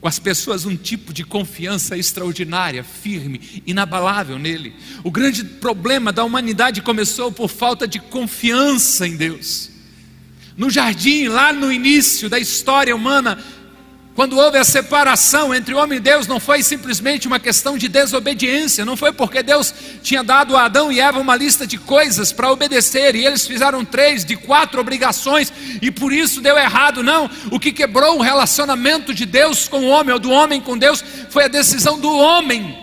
com 0.00 0.06
as 0.06 0.20
pessoas 0.20 0.66
um 0.66 0.76
tipo 0.76 1.12
de 1.12 1.24
confiança 1.24 1.98
extraordinária, 1.98 2.84
firme, 2.84 3.60
inabalável 3.66 4.38
nele. 4.38 4.72
O 5.02 5.10
grande 5.10 5.42
problema 5.42 6.12
da 6.12 6.22
humanidade 6.22 6.80
começou 6.80 7.32
por 7.32 7.50
falta 7.50 7.88
de 7.88 7.98
confiança 7.98 9.04
em 9.04 9.16
Deus 9.16 9.69
no 10.56 10.70
jardim, 10.70 11.28
lá 11.28 11.52
no 11.52 11.72
início 11.72 12.28
da 12.28 12.38
história 12.38 12.94
humana, 12.94 13.38
quando 14.20 14.36
houve 14.36 14.58
a 14.58 14.64
separação 14.64 15.54
entre 15.54 15.72
homem 15.72 15.96
e 15.96 16.00
Deus, 16.00 16.26
não 16.26 16.40
foi 16.40 16.62
simplesmente 16.62 17.26
uma 17.26 17.38
questão 17.38 17.78
de 17.78 17.88
desobediência, 17.88 18.84
não 18.84 18.96
foi 18.96 19.12
porque 19.12 19.42
Deus 19.42 19.72
tinha 20.02 20.22
dado 20.22 20.56
a 20.56 20.64
Adão 20.64 20.92
e 20.92 21.00
Eva 21.00 21.18
uma 21.20 21.36
lista 21.36 21.66
de 21.66 21.78
coisas 21.78 22.32
para 22.32 22.52
obedecer 22.52 23.14
e 23.14 23.24
eles 23.24 23.46
fizeram 23.46 23.84
três 23.84 24.24
de 24.24 24.36
quatro 24.36 24.80
obrigações 24.80 25.52
e 25.80 25.90
por 25.90 26.12
isso 26.12 26.40
deu 26.40 26.58
errado, 26.58 27.02
não. 27.02 27.30
O 27.50 27.58
que 27.58 27.72
quebrou 27.72 28.18
o 28.18 28.22
relacionamento 28.22 29.14
de 29.14 29.24
Deus 29.24 29.68
com 29.68 29.84
o 29.84 29.88
homem 29.88 30.12
ou 30.12 30.18
do 30.18 30.30
homem 30.30 30.60
com 30.60 30.76
Deus 30.76 31.02
foi 31.30 31.44
a 31.44 31.48
decisão 31.48 31.98
do 31.98 32.12
homem 32.14 32.76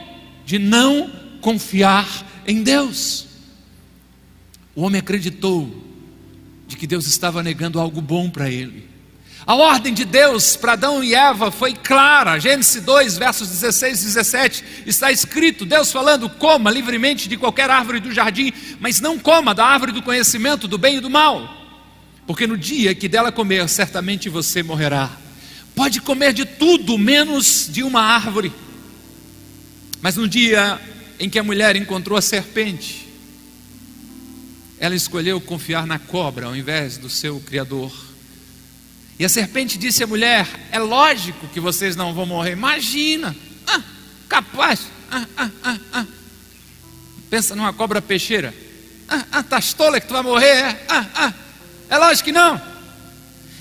de 0.44 0.58
não 0.58 1.12
confiar 1.42 2.08
em 2.48 2.64
Deus. 2.64 3.28
O 4.74 4.82
homem 4.82 5.00
acreditou 5.00 5.87
de 6.68 6.76
que 6.76 6.86
Deus 6.86 7.08
estava 7.08 7.42
negando 7.42 7.80
algo 7.80 8.02
bom 8.02 8.30
para 8.30 8.50
ele. 8.50 8.98
A 9.46 9.56
ordem 9.56 9.94
de 9.94 10.04
Deus 10.04 10.58
para 10.58 10.74
Adão 10.74 11.02
e 11.02 11.16
Eva 11.16 11.50
foi 11.50 11.74
clara. 11.74 12.38
Gênesis 12.38 12.84
2, 12.84 13.18
versos 13.18 13.48
16 13.48 14.02
e 14.02 14.06
17, 14.06 14.64
está 14.86 15.10
escrito: 15.10 15.66
Deus 15.66 15.90
falando: 15.90 16.30
coma 16.30 16.70
livremente 16.70 17.30
de 17.30 17.38
qualquer 17.38 17.70
árvore 17.70 18.02
do 18.02 18.12
jardim, 18.12 18.52
mas 18.82 19.00
não 19.00 19.18
coma 19.18 19.56
da 19.56 19.66
árvore 19.66 19.94
do 19.94 20.04
conhecimento 20.04 20.68
do 20.68 20.78
bem 20.78 20.98
e 20.98 21.00
do 21.00 21.10
mal, 21.10 21.50
porque 22.28 22.46
no 22.46 22.58
dia 22.58 22.94
que 22.94 23.08
dela 23.08 23.32
comer, 23.32 23.70
certamente 23.70 24.28
você 24.28 24.62
morrerá. 24.62 25.10
Pode 25.74 26.02
comer 26.02 26.34
de 26.34 26.44
tudo, 26.44 26.98
menos 26.98 27.70
de 27.72 27.84
uma 27.84 28.02
árvore. 28.02 28.52
Mas 30.02 30.18
no 30.18 30.28
dia 30.28 30.78
em 31.20 31.30
que 31.30 31.40
a 31.40 31.44
mulher 31.44 31.78
encontrou 31.78 32.18
a 32.18 32.22
serpente, 32.22 33.07
ela 34.80 34.96
escolheu 34.96 35.42
confiar 35.42 35.88
na 35.88 35.98
cobra 35.98 36.46
ao 36.46 36.56
invés 36.56 36.98
do 36.98 37.10
seu 37.10 37.40
Criador. 37.40 37.92
E 39.20 39.26
a 39.26 39.30
serpente 39.30 39.78
disse 39.78 40.04
à 40.04 40.08
mulher: 40.08 40.48
É 40.72 40.80
lógico 40.80 41.48
que 41.48 41.60
vocês 41.60 41.96
não 41.96 42.14
vão 42.14 42.26
morrer. 42.26 42.52
Imagina, 42.52 43.36
ah, 43.66 43.82
capaz. 44.30 44.82
Ah, 45.12 45.26
ah, 45.36 45.50
ah, 45.64 45.78
ah. 45.94 46.06
Pensa 47.30 47.56
numa 47.56 47.74
cobra 47.74 48.02
peixeira. 48.02 48.54
Ah, 49.08 49.26
ah, 49.32 49.44
tá 49.44 49.60
tola 49.76 50.00
que 50.00 50.08
tu 50.08 50.14
vai 50.14 50.22
morrer? 50.22 50.46
É, 50.46 50.86
ah, 50.90 51.06
ah. 51.16 51.34
é 51.90 51.98
lógico 51.98 52.26
que 52.26 52.32
não. 52.32 52.62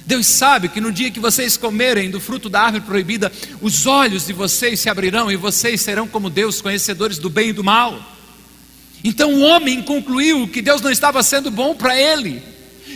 Deus 0.05 0.27
sabe 0.27 0.69
que 0.69 0.81
no 0.81 0.93
dia 0.93 1.11
que 1.11 1.19
vocês 1.19 1.57
comerem 1.57 2.11
do 2.11 2.21
fruto 2.21 2.49
da 2.49 2.63
árvore 2.63 2.85
proibida, 2.85 3.33
os 3.61 3.87
olhos 3.87 4.27
de 4.27 4.33
vocês 4.33 4.79
se 4.79 4.89
abrirão 4.89 5.31
e 5.33 5.37
vocês 5.37 5.81
serão 5.81 6.07
como 6.07 6.31
Deus, 6.31 6.61
conhecedores 6.61 7.19
do 7.19 7.29
bem 7.29 7.49
e 7.49 7.53
do 7.53 7.65
mal. 7.65 8.16
Então 9.07 9.33
o 9.33 9.41
homem 9.43 9.81
concluiu 9.83 10.49
que 10.49 10.61
Deus 10.61 10.81
não 10.81 10.91
estava 10.91 11.23
sendo 11.23 11.49
bom 11.49 11.77
para 11.77 11.97
ele 11.97 12.43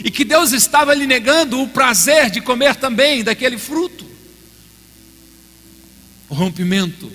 e 0.04 0.10
que 0.10 0.24
Deus 0.24 0.50
estava 0.50 0.92
lhe 0.92 1.06
negando 1.06 1.62
o 1.62 1.68
prazer 1.68 2.30
de 2.30 2.40
comer 2.40 2.74
também 2.74 3.22
daquele 3.22 3.56
fruto. 3.56 4.04
O 6.28 6.34
rompimento 6.34 7.12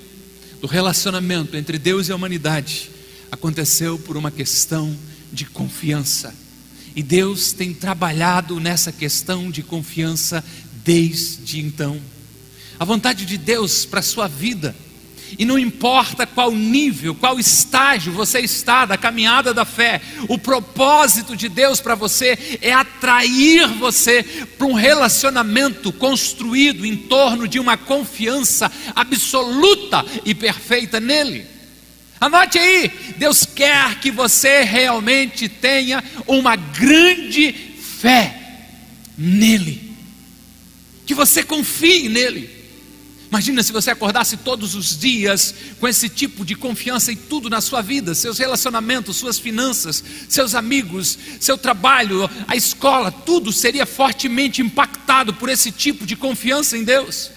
do 0.62 0.68
relacionamento 0.68 1.58
entre 1.58 1.78
Deus 1.78 2.08
e 2.08 2.14
a 2.14 2.16
humanidade 2.16 2.90
aconteceu 3.30 4.00
por 4.00 4.16
uma 4.16 4.32
questão 4.32 4.98
de 5.30 5.44
confiança. 5.44 6.34
E 6.96 7.04
Deus 7.04 7.52
tem 7.52 7.74
trabalhado 7.74 8.62
nessa 8.62 8.94
questão 8.94 9.52
de 9.52 9.62
confiança 9.62 10.42
desde 10.86 11.60
então. 11.60 12.00
A 12.80 12.86
vontade 12.86 13.26
de 13.26 13.38
Deus 13.38 13.84
para 13.84 14.00
a 14.00 14.04
sua 14.04 14.30
vida 14.30 14.74
e 15.38 15.46
não 15.46 15.58
importa 15.60 16.26
qual 16.26 16.52
nível, 16.52 17.16
qual 17.16 17.40
estágio 17.40 18.14
você 18.14 18.40
está 18.40 18.86
da 18.86 18.98
caminhada 18.98 19.54
da 19.54 19.66
fé, 19.66 20.02
o 20.28 20.38
propósito 20.38 21.36
de 21.36 21.50
Deus 21.50 21.82
para 21.82 21.96
você 21.96 22.58
é 22.62 22.72
atrair 22.72 23.68
você 23.78 24.24
para 24.58 24.68
um 24.68 24.74
relacionamento 24.74 25.92
construído 25.92 26.86
em 26.86 26.96
torno 26.96 27.48
de 27.48 27.60
uma 27.60 27.78
confiança 27.78 28.72
absoluta 28.96 30.06
e 30.24 30.34
perfeita 30.34 31.00
nele. 31.00 31.46
Anote 32.20 32.58
aí, 32.58 32.90
Deus 33.18 33.46
quer 33.46 34.00
que 34.00 34.10
você 34.10 34.64
realmente 34.64 35.50
tenha 35.50 36.04
uma 36.26 36.56
grande 36.56 37.54
fé 37.54 38.42
nele, 39.18 39.96
que 41.06 41.14
você 41.14 41.44
confie 41.44 42.08
nele. 42.08 42.55
Imagina 43.36 43.62
se 43.62 43.74
você 43.74 43.92
acordasse 43.92 44.38
todos 44.38 44.76
os 44.76 44.98
dias 44.98 45.54
com 45.78 45.86
esse 45.90 46.08
tipo 46.08 46.46
de 46.46 46.56
confiança 46.56 47.12
em 47.12 47.18
tudo 47.18 47.50
na 47.50 47.60
sua 47.60 47.82
vida, 47.82 48.16
seus 48.16 48.38
relacionamentos, 48.38 49.18
suas 49.18 49.38
finanças, 49.38 50.02
seus 50.30 50.56
amigos, 50.56 51.20
seu 51.42 51.58
trabalho, 51.58 52.30
a 52.48 52.56
escola, 52.56 53.12
tudo 53.12 53.52
seria 53.52 53.86
fortemente 53.86 54.62
impactado 54.62 55.34
por 55.34 55.50
esse 55.50 55.70
tipo 55.70 56.06
de 56.06 56.16
confiança 56.16 56.78
em 56.78 56.86
Deus. 56.86 57.30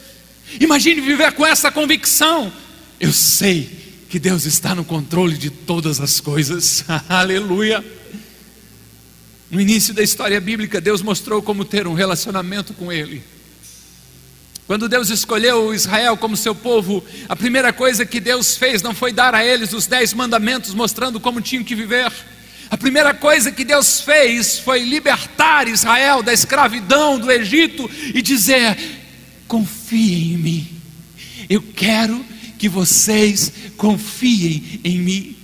Imagine 0.60 1.00
viver 1.00 1.32
com 1.32 1.44
essa 1.44 1.68
convicção. 1.72 2.52
Eu 3.00 3.12
sei 3.12 3.68
que 4.08 4.20
Deus 4.20 4.44
está 4.44 4.76
no 4.76 4.84
controle 4.84 5.36
de 5.36 5.50
todas 5.50 6.00
as 6.00 6.20
coisas. 6.20 6.84
Aleluia. 7.10 7.84
No 9.50 9.60
início 9.60 9.92
da 9.92 10.02
história 10.04 10.40
bíblica, 10.40 10.80
Deus 10.80 11.02
mostrou 11.02 11.42
como 11.42 11.64
ter 11.64 11.88
um 11.88 11.94
relacionamento 11.94 12.72
com 12.72 12.92
Ele. 12.92 13.20
Quando 14.68 14.86
Deus 14.86 15.08
escolheu 15.08 15.72
Israel 15.72 16.14
como 16.14 16.36
seu 16.36 16.54
povo, 16.54 17.02
a 17.26 17.34
primeira 17.34 17.72
coisa 17.72 18.04
que 18.04 18.20
Deus 18.20 18.54
fez 18.54 18.82
não 18.82 18.94
foi 18.94 19.14
dar 19.14 19.34
a 19.34 19.42
eles 19.42 19.72
os 19.72 19.86
dez 19.86 20.12
mandamentos 20.12 20.74
mostrando 20.74 21.18
como 21.18 21.40
tinham 21.40 21.64
que 21.64 21.74
viver. 21.74 22.12
A 22.70 22.76
primeira 22.76 23.14
coisa 23.14 23.50
que 23.50 23.64
Deus 23.64 24.02
fez 24.02 24.58
foi 24.58 24.80
libertar 24.80 25.66
Israel 25.68 26.22
da 26.22 26.34
escravidão 26.34 27.18
do 27.18 27.32
Egito 27.32 27.90
e 28.12 28.20
dizer: 28.20 28.76
confiem 29.48 30.34
em 30.34 30.36
mim. 30.36 30.68
Eu 31.48 31.62
quero 31.74 32.22
que 32.58 32.68
vocês 32.68 33.50
confiem 33.78 34.80
em 34.84 34.98
mim. 34.98 35.36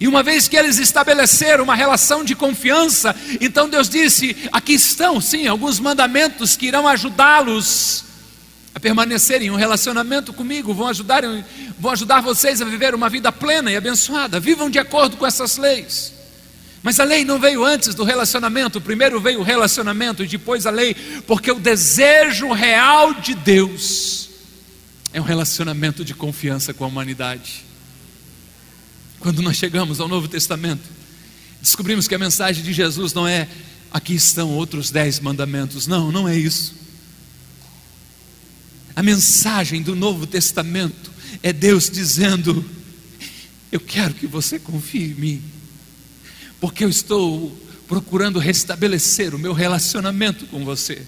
E 0.00 0.06
uma 0.06 0.22
vez 0.22 0.46
que 0.46 0.56
eles 0.56 0.78
estabeleceram 0.78 1.64
uma 1.64 1.74
relação 1.74 2.24
de 2.24 2.36
confiança, 2.36 3.16
então 3.40 3.68
Deus 3.68 3.88
disse: 3.88 4.36
aqui 4.52 4.74
estão, 4.74 5.20
sim, 5.20 5.48
alguns 5.48 5.80
mandamentos 5.80 6.56
que 6.56 6.66
irão 6.66 6.86
ajudá-los 6.86 8.11
a 8.74 8.80
permanecerem 8.80 9.48
em 9.48 9.50
um 9.50 9.56
relacionamento 9.56 10.32
comigo, 10.32 10.72
vão 10.72 10.88
ajudar, 10.88 11.22
vão 11.78 11.92
ajudar 11.92 12.20
vocês 12.20 12.62
a 12.62 12.64
viver 12.64 12.94
uma 12.94 13.08
vida 13.08 13.30
plena 13.30 13.70
e 13.70 13.76
abençoada. 13.76 14.40
Vivam 14.40 14.70
de 14.70 14.78
acordo 14.78 15.16
com 15.16 15.26
essas 15.26 15.56
leis. 15.58 16.12
Mas 16.82 16.98
a 16.98 17.04
lei 17.04 17.24
não 17.24 17.38
veio 17.38 17.64
antes 17.64 17.94
do 17.94 18.02
relacionamento, 18.02 18.80
primeiro 18.80 19.20
veio 19.20 19.40
o 19.40 19.44
relacionamento 19.44 20.24
e 20.24 20.26
depois 20.26 20.66
a 20.66 20.70
lei, 20.70 20.94
porque 21.26 21.52
o 21.52 21.60
desejo 21.60 22.50
real 22.50 23.14
de 23.14 23.34
Deus 23.34 24.30
é 25.12 25.20
um 25.20 25.24
relacionamento 25.24 26.04
de 26.04 26.14
confiança 26.14 26.74
com 26.74 26.82
a 26.82 26.88
humanidade. 26.88 27.64
Quando 29.20 29.42
nós 29.42 29.56
chegamos 29.56 30.00
ao 30.00 30.08
Novo 30.08 30.26
Testamento, 30.26 30.82
descobrimos 31.60 32.08
que 32.08 32.14
a 32.16 32.18
mensagem 32.18 32.64
de 32.64 32.72
Jesus 32.72 33.12
não 33.12 33.28
é 33.28 33.46
aqui 33.92 34.14
estão 34.14 34.50
outros 34.50 34.90
dez 34.90 35.20
mandamentos, 35.20 35.86
não, 35.86 36.10
não 36.10 36.28
é 36.28 36.36
isso. 36.36 36.81
A 38.94 39.02
mensagem 39.02 39.82
do 39.82 39.94
Novo 39.94 40.26
Testamento 40.26 41.10
é 41.42 41.52
Deus 41.52 41.88
dizendo: 41.88 42.64
Eu 43.70 43.80
quero 43.80 44.14
que 44.14 44.26
você 44.26 44.58
confie 44.58 45.12
em 45.12 45.14
mim, 45.14 45.42
porque 46.60 46.84
eu 46.84 46.88
estou 46.88 47.56
procurando 47.88 48.38
restabelecer 48.38 49.34
o 49.34 49.38
meu 49.38 49.52
relacionamento 49.52 50.46
com 50.46 50.64
você. 50.64 51.02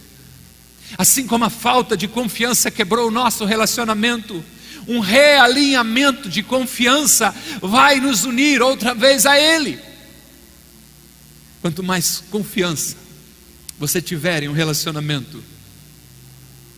Assim 0.96 1.26
como 1.26 1.44
a 1.44 1.50
falta 1.50 1.96
de 1.96 2.06
confiança 2.06 2.70
quebrou 2.70 3.08
o 3.08 3.10
nosso 3.10 3.44
relacionamento, 3.44 4.44
um 4.86 5.00
realinhamento 5.00 6.28
de 6.28 6.42
confiança 6.42 7.34
vai 7.60 8.00
nos 8.00 8.24
unir 8.24 8.62
outra 8.62 8.94
vez 8.94 9.26
a 9.26 9.38
Ele. 9.38 9.78
Quanto 11.60 11.82
mais 11.82 12.22
confiança 12.30 12.96
você 13.78 14.00
tiver 14.00 14.42
em 14.42 14.48
um 14.48 14.52
relacionamento, 14.52 15.42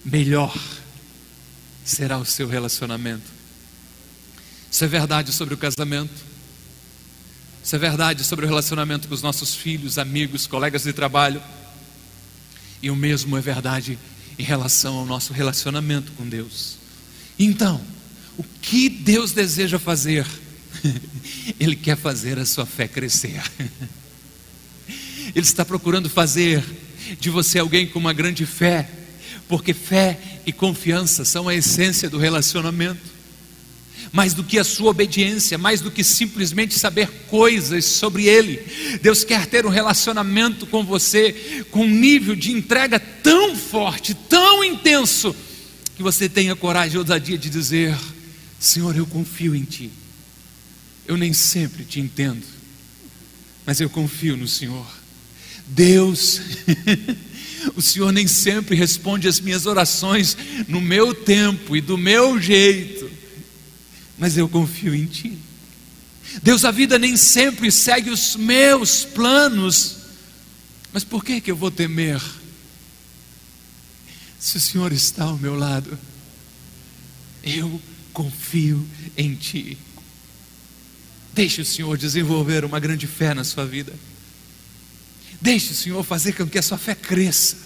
melhor 0.04 0.56
será 1.86 2.18
o 2.18 2.24
seu 2.24 2.48
relacionamento. 2.48 3.30
Isso 4.70 4.84
é 4.84 4.88
verdade 4.88 5.32
sobre 5.32 5.54
o 5.54 5.56
casamento. 5.56 6.12
Isso 7.62 7.74
é 7.74 7.78
verdade 7.78 8.24
sobre 8.24 8.44
o 8.44 8.48
relacionamento 8.48 9.08
com 9.08 9.14
os 9.14 9.22
nossos 9.22 9.54
filhos, 9.54 9.96
amigos, 9.96 10.46
colegas 10.46 10.82
de 10.82 10.92
trabalho. 10.92 11.40
E 12.82 12.90
o 12.90 12.96
mesmo 12.96 13.36
é 13.36 13.40
verdade 13.40 13.98
em 14.38 14.42
relação 14.42 14.96
ao 14.96 15.06
nosso 15.06 15.32
relacionamento 15.32 16.12
com 16.12 16.28
Deus. 16.28 16.76
Então, 17.38 17.80
o 18.36 18.42
que 18.60 18.88
Deus 18.88 19.32
deseja 19.32 19.78
fazer? 19.78 20.26
Ele 21.58 21.76
quer 21.76 21.96
fazer 21.96 22.38
a 22.38 22.44
sua 22.44 22.66
fé 22.66 22.88
crescer. 22.88 23.42
Ele 25.34 25.46
está 25.46 25.64
procurando 25.64 26.10
fazer 26.10 26.64
de 27.20 27.30
você 27.30 27.60
alguém 27.60 27.86
com 27.86 27.98
uma 27.98 28.12
grande 28.12 28.44
fé 28.44 28.88
porque 29.48 29.72
fé 29.72 30.18
e 30.44 30.52
confiança 30.52 31.24
são 31.24 31.48
a 31.48 31.54
essência 31.54 32.10
do 32.10 32.18
relacionamento. 32.18 33.16
Mais 34.12 34.32
do 34.32 34.44
que 34.44 34.58
a 34.58 34.64
sua 34.64 34.90
obediência, 34.90 35.58
mais 35.58 35.80
do 35.80 35.90
que 35.90 36.04
simplesmente 36.04 36.78
saber 36.78 37.08
coisas 37.28 37.84
sobre 37.84 38.26
Ele, 38.26 38.60
Deus 39.02 39.24
quer 39.24 39.46
ter 39.46 39.66
um 39.66 39.70
relacionamento 39.70 40.64
com 40.66 40.84
você 40.84 41.64
com 41.70 41.84
um 41.84 41.90
nível 41.90 42.34
de 42.36 42.52
entrega 42.52 43.00
tão 43.00 43.56
forte, 43.56 44.14
tão 44.14 44.62
intenso, 44.64 45.34
que 45.96 46.02
você 46.02 46.28
tenha 46.28 46.54
coragem 46.54 46.96
e 46.96 46.98
ousadia 46.98 47.36
de 47.36 47.50
dizer: 47.50 47.96
Senhor, 48.60 48.96
eu 48.96 49.06
confio 49.06 49.56
em 49.56 49.64
Ti. 49.64 49.90
Eu 51.06 51.16
nem 51.16 51.32
sempre 51.32 51.84
te 51.84 52.00
entendo, 52.00 52.44
mas 53.64 53.80
eu 53.80 53.90
confio 53.90 54.36
no 54.36 54.46
Senhor. 54.46 54.86
Deus 55.66 56.40
O 57.76 57.82
Senhor 57.82 58.10
nem 58.10 58.26
sempre 58.26 58.74
responde 58.74 59.28
as 59.28 59.38
minhas 59.38 59.66
orações 59.66 60.34
no 60.66 60.80
meu 60.80 61.14
tempo 61.14 61.76
e 61.76 61.80
do 61.82 61.98
meu 61.98 62.40
jeito, 62.40 63.10
mas 64.16 64.38
eu 64.38 64.48
confio 64.48 64.94
em 64.94 65.04
Ti. 65.04 65.38
Deus, 66.42 66.64
a 66.64 66.70
vida 66.70 66.98
nem 66.98 67.18
sempre 67.18 67.70
segue 67.70 68.08
os 68.08 68.34
meus 68.34 69.04
planos, 69.04 69.98
mas 70.90 71.04
por 71.04 71.22
que, 71.22 71.38
que 71.38 71.50
eu 71.50 71.56
vou 71.56 71.70
temer? 71.70 72.22
Se 74.38 74.56
o 74.56 74.60
Senhor 74.60 74.90
está 74.90 75.24
ao 75.24 75.36
meu 75.36 75.54
lado, 75.54 75.98
eu 77.44 77.80
confio 78.14 78.86
em 79.18 79.34
Ti. 79.34 79.76
Deixe 81.34 81.60
o 81.60 81.64
Senhor 81.66 81.98
desenvolver 81.98 82.64
uma 82.64 82.80
grande 82.80 83.06
fé 83.06 83.34
na 83.34 83.44
sua 83.44 83.66
vida. 83.66 83.92
Deixe 85.42 85.72
o 85.72 85.76
Senhor 85.76 86.02
fazer 86.02 86.32
com 86.32 86.46
que 86.46 86.58
a 86.58 86.62
sua 86.62 86.78
fé 86.78 86.94
cresça. 86.94 87.65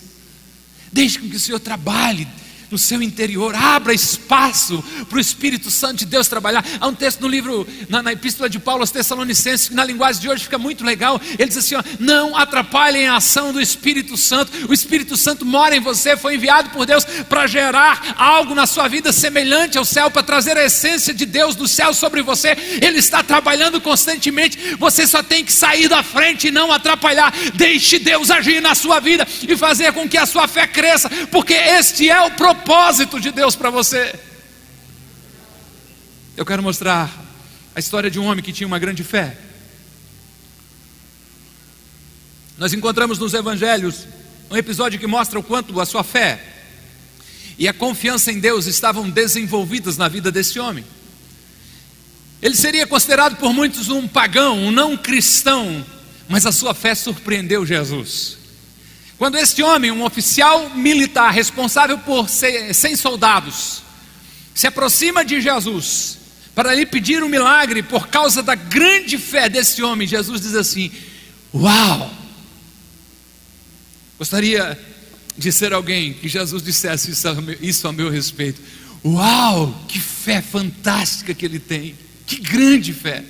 Deixe 0.92 1.18
com 1.18 1.28
que 1.28 1.36
o 1.36 1.40
Senhor 1.40 1.60
trabalhe 1.60 2.26
no 2.70 2.78
seu 2.78 3.02
interior, 3.02 3.54
abra 3.54 3.92
espaço 3.92 4.82
para 5.08 5.18
o 5.18 5.20
Espírito 5.20 5.70
Santo 5.70 5.96
de 5.96 6.06
Deus 6.06 6.28
trabalhar. 6.28 6.64
Há 6.78 6.86
um 6.86 6.94
texto 6.94 7.20
no 7.20 7.28
livro, 7.28 7.66
na, 7.88 8.02
na 8.02 8.12
Epístola 8.12 8.48
de 8.48 8.58
Paulo 8.58 8.82
aos 8.82 8.90
Tessalonicenses, 8.90 9.68
que 9.68 9.74
na 9.74 9.84
linguagem 9.84 10.22
de 10.22 10.28
hoje 10.28 10.44
fica 10.44 10.58
muito 10.58 10.84
legal. 10.84 11.20
Ele 11.38 11.48
diz 11.48 11.56
assim: 11.56 11.74
ó, 11.74 11.82
não 11.98 12.36
atrapalhem 12.36 13.08
a 13.08 13.16
ação 13.16 13.52
do 13.52 13.60
Espírito 13.60 14.16
Santo. 14.16 14.52
O 14.68 14.72
Espírito 14.72 15.16
Santo 15.16 15.44
mora 15.44 15.74
em 15.74 15.80
você, 15.80 16.16
foi 16.16 16.36
enviado 16.36 16.70
por 16.70 16.86
Deus 16.86 17.04
para 17.28 17.46
gerar 17.46 18.14
algo 18.16 18.54
na 18.54 18.66
sua 18.66 18.86
vida 18.86 19.12
semelhante 19.12 19.76
ao 19.76 19.84
céu, 19.84 20.10
para 20.10 20.22
trazer 20.22 20.56
a 20.56 20.64
essência 20.64 21.12
de 21.12 21.26
Deus 21.26 21.56
do 21.56 21.66
céu 21.66 21.92
sobre 21.92 22.22
você. 22.22 22.56
Ele 22.80 22.98
está 22.98 23.22
trabalhando 23.22 23.80
constantemente. 23.80 24.76
Você 24.78 25.06
só 25.06 25.22
tem 25.22 25.44
que 25.44 25.52
sair 25.52 25.88
da 25.88 26.02
frente 26.02 26.48
e 26.48 26.50
não 26.52 26.70
atrapalhar. 26.70 27.32
Deixe 27.54 27.98
Deus 27.98 28.30
agir 28.30 28.60
na 28.62 28.74
sua 28.76 29.00
vida 29.00 29.26
e 29.42 29.56
fazer 29.56 29.92
com 29.92 30.08
que 30.08 30.18
a 30.18 30.26
sua 30.26 30.46
fé 30.46 30.66
cresça, 30.68 31.10
porque 31.30 31.54
este 31.54 32.08
é 32.08 32.20
o 32.22 32.30
propósito 32.30 32.59
propósito 32.60 33.18
de 33.18 33.30
Deus 33.30 33.56
para 33.56 33.70
você. 33.70 34.14
Eu 36.36 36.44
quero 36.44 36.62
mostrar 36.62 37.10
a 37.74 37.80
história 37.80 38.10
de 38.10 38.18
um 38.18 38.26
homem 38.26 38.44
que 38.44 38.52
tinha 38.52 38.66
uma 38.66 38.78
grande 38.78 39.02
fé. 39.02 39.36
Nós 42.58 42.72
encontramos 42.72 43.18
nos 43.18 43.32
evangelhos 43.32 44.06
um 44.50 44.56
episódio 44.56 45.00
que 45.00 45.06
mostra 45.06 45.38
o 45.38 45.42
quanto 45.42 45.80
a 45.80 45.86
sua 45.86 46.04
fé 46.04 46.44
e 47.58 47.66
a 47.66 47.72
confiança 47.72 48.30
em 48.30 48.38
Deus 48.38 48.66
estavam 48.66 49.08
desenvolvidas 49.08 49.96
na 49.96 50.08
vida 50.08 50.30
desse 50.30 50.58
homem. 50.58 50.84
Ele 52.42 52.56
seria 52.56 52.86
considerado 52.86 53.36
por 53.36 53.52
muitos 53.52 53.88
um 53.88 54.06
pagão, 54.06 54.58
um 54.58 54.70
não 54.70 54.96
cristão, 54.96 55.84
mas 56.28 56.44
a 56.44 56.52
sua 56.52 56.74
fé 56.74 56.94
surpreendeu 56.94 57.64
Jesus. 57.64 58.39
Quando 59.20 59.36
este 59.36 59.62
homem, 59.62 59.90
um 59.90 60.02
oficial 60.02 60.70
militar 60.70 61.30
responsável 61.30 61.98
por 61.98 62.26
100 62.26 62.96
soldados, 62.96 63.82
se 64.54 64.66
aproxima 64.66 65.22
de 65.22 65.42
Jesus 65.42 66.16
para 66.54 66.74
lhe 66.74 66.86
pedir 66.86 67.22
um 67.22 67.28
milagre 67.28 67.82
por 67.82 68.08
causa 68.08 68.42
da 68.42 68.54
grande 68.54 69.18
fé 69.18 69.46
desse 69.46 69.82
homem, 69.82 70.08
Jesus 70.08 70.40
diz 70.40 70.54
assim: 70.54 70.90
Uau! 71.52 72.10
Gostaria 74.18 74.80
de 75.36 75.52
ser 75.52 75.74
alguém 75.74 76.14
que 76.14 76.26
Jesus 76.26 76.62
dissesse 76.62 77.10
isso 77.10 77.28
a 77.28 77.34
meu, 77.34 77.58
isso 77.60 77.86
a 77.86 77.92
meu 77.92 78.08
respeito. 78.08 78.58
Uau, 79.04 79.84
que 79.86 80.00
fé 80.00 80.40
fantástica 80.40 81.34
que 81.34 81.44
ele 81.44 81.58
tem, 81.58 81.94
que 82.26 82.36
grande 82.36 82.94
fé. 82.94 83.22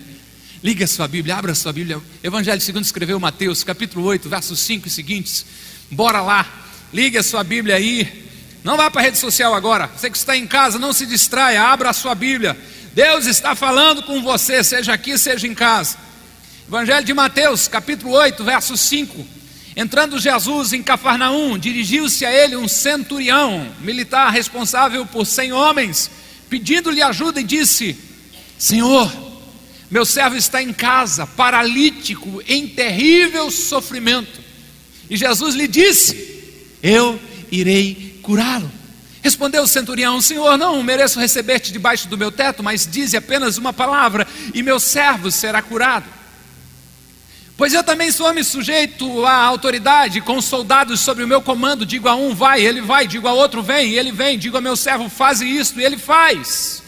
Liga 0.62 0.84
a 0.84 0.88
sua 0.88 1.08
Bíblia, 1.08 1.34
abra 1.34 1.50
a 1.50 1.54
sua 1.56 1.72
Bíblia. 1.72 2.00
Evangelho 2.22 2.60
segundo 2.60 2.84
escreveu 2.84 3.18
Mateus, 3.18 3.64
capítulo 3.64 4.04
8, 4.04 4.28
versos 4.28 4.60
5 4.60 4.86
e 4.86 4.90
seguintes. 4.90 5.44
Bora 5.90 6.20
lá, 6.20 6.46
ligue 6.92 7.18
a 7.18 7.22
sua 7.22 7.42
Bíblia 7.42 7.74
aí. 7.74 8.30
Não 8.62 8.76
vá 8.76 8.88
para 8.90 9.00
a 9.00 9.04
rede 9.04 9.18
social 9.18 9.54
agora. 9.54 9.88
Você 9.88 10.08
que 10.08 10.16
está 10.16 10.36
em 10.36 10.46
casa, 10.46 10.78
não 10.78 10.92
se 10.92 11.04
distraia, 11.04 11.62
abra 11.62 11.90
a 11.90 11.92
sua 11.92 12.14
Bíblia. 12.14 12.56
Deus 12.92 13.26
está 13.26 13.54
falando 13.56 14.02
com 14.04 14.22
você, 14.22 14.62
seja 14.62 14.92
aqui, 14.92 15.18
seja 15.18 15.46
em 15.46 15.54
casa. 15.54 15.96
Evangelho 16.68 17.04
de 17.04 17.12
Mateus, 17.12 17.66
capítulo 17.66 18.12
8, 18.12 18.44
verso 18.44 18.76
5. 18.76 19.26
Entrando 19.74 20.18
Jesus 20.18 20.72
em 20.72 20.82
Cafarnaum, 20.82 21.58
dirigiu-se 21.58 22.24
a 22.24 22.32
ele 22.32 22.56
um 22.56 22.68
centurião, 22.68 23.66
militar 23.80 24.30
responsável 24.30 25.04
por 25.06 25.26
cem 25.26 25.52
homens, 25.52 26.08
pedindo-lhe 26.48 27.02
ajuda 27.02 27.40
e 27.40 27.44
disse: 27.44 27.98
Senhor, 28.56 29.12
meu 29.90 30.04
servo 30.04 30.36
está 30.36 30.62
em 30.62 30.72
casa, 30.72 31.26
paralítico, 31.26 32.40
em 32.46 32.68
terrível 32.68 33.50
sofrimento. 33.50 34.39
E 35.10 35.16
Jesus 35.16 35.56
lhe 35.56 35.66
disse: 35.66 36.44
Eu 36.80 37.20
irei 37.50 38.20
curá-lo. 38.22 38.70
Respondeu 39.20 39.64
o 39.64 39.68
centurião: 39.68 40.20
Senhor, 40.20 40.56
não 40.56 40.80
mereço 40.82 41.18
receber-te 41.18 41.72
debaixo 41.72 42.08
do 42.08 42.16
meu 42.16 42.30
teto, 42.30 42.62
mas 42.62 42.86
dize 42.86 43.16
apenas 43.16 43.58
uma 43.58 43.72
palavra 43.72 44.26
e 44.54 44.62
meu 44.62 44.78
servo 44.78 45.30
será 45.30 45.60
curado. 45.60 46.06
Pois 47.56 47.74
eu 47.74 47.84
também 47.84 48.10
sou 48.10 48.26
homem 48.26 48.42
sujeito 48.42 49.26
à 49.26 49.34
autoridade, 49.34 50.22
com 50.22 50.40
soldados 50.40 51.00
sobre 51.00 51.24
o 51.24 51.28
meu 51.28 51.42
comando. 51.42 51.84
Digo 51.84 52.08
a 52.08 52.14
um, 52.14 52.34
vai, 52.34 52.64
ele 52.64 52.80
vai. 52.80 53.06
Digo 53.06 53.28
a 53.28 53.34
outro, 53.34 53.62
vem, 53.62 53.92
ele 53.92 54.10
vem. 54.10 54.38
Digo 54.38 54.56
a 54.56 54.62
meu 54.62 54.74
servo, 54.74 55.10
faz 55.10 55.42
isto, 55.42 55.78
e 55.78 55.84
ele 55.84 55.98
faz. 55.98 56.82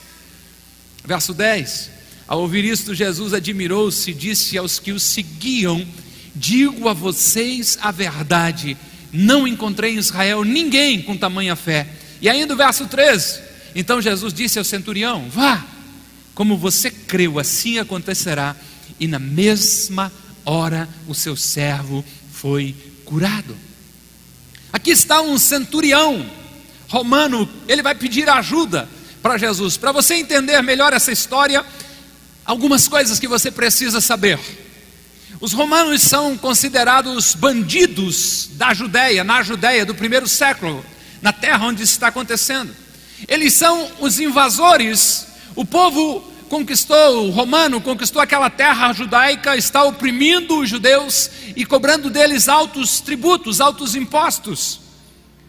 Verso 1.05 1.35
10: 1.35 1.91
Ao 2.27 2.41
ouvir 2.41 2.65
isto, 2.65 2.95
Jesus 2.95 3.35
admirou-se 3.35 4.11
e 4.11 4.15
disse 4.15 4.57
aos 4.57 4.79
que 4.79 4.93
o 4.93 5.01
seguiam: 5.01 5.87
Digo 6.35 6.89
a 6.89 6.93
vocês 6.93 7.79
a 7.81 7.91
verdade, 7.91 8.77
não 9.13 9.47
encontrei 9.47 9.95
em 9.95 9.99
Israel 9.99 10.45
ninguém 10.45 11.03
com 11.03 11.17
tamanha 11.17 11.55
fé. 11.55 11.87
E 12.21 12.29
ainda 12.29 12.55
o 12.55 12.57
verso 12.57 12.87
13: 12.87 13.41
Então 13.75 14.01
Jesus 14.01 14.33
disse 14.33 14.59
ao 14.59 14.65
centurião: 14.65 15.29
Vá, 15.29 15.65
como 16.35 16.57
você 16.57 16.91
creu, 16.91 17.39
assim 17.39 17.79
acontecerá. 17.79 18.57
E 18.99 19.07
na 19.07 19.19
mesma 19.19 20.13
hora 20.45 20.89
o 21.07 21.15
seu 21.15 21.37
servo 21.37 22.05
foi 22.33 22.75
curado. 23.05 23.57
Aqui 24.73 24.91
está 24.91 25.21
um 25.21 25.37
centurião 25.39 26.25
romano, 26.89 27.49
ele 27.69 27.83
vai 27.83 27.95
pedir 27.95 28.29
ajuda 28.29 28.89
para 29.23 29.37
Jesus. 29.37 29.77
Para 29.77 29.93
você 29.93 30.15
entender 30.15 30.61
melhor 30.63 30.93
essa 30.93 31.13
história, 31.13 31.65
algumas 32.45 32.89
coisas 32.89 33.19
que 33.19 33.29
você 33.29 33.51
precisa 33.51 34.01
saber. 34.01 34.39
Os 35.43 35.53
romanos 35.53 36.03
são 36.03 36.39
considerados 36.39 37.35
bandidos 37.35 38.49
da 38.53 38.73
Judéia, 38.73 39.25
na 39.25 39.43
Judéia 39.43 39.85
do 39.85 39.93
primeiro 39.93 40.29
século, 40.29 40.87
na 41.21 41.33
terra 41.33 41.67
onde 41.67 41.83
isso 41.83 41.95
está 41.95 42.07
acontecendo. 42.07 42.73
Eles 43.27 43.53
são 43.53 43.91
os 43.99 44.21
invasores, 44.21 45.27
o 45.57 45.65
povo 45.65 46.21
conquistou, 46.49 47.27
o 47.27 47.31
romano 47.31 47.81
conquistou 47.81 48.23
aquela 48.23 48.49
terra 48.49 48.93
judaica, 48.93 49.57
está 49.57 49.83
oprimindo 49.83 50.61
os 50.61 50.69
judeus 50.69 51.29
e 51.57 51.67
cobrando 51.67 52.09
deles 52.09 52.49
altos 52.49 53.01
tributos, 53.01 53.61
altos 53.61 53.97
impostos. 53.97 54.79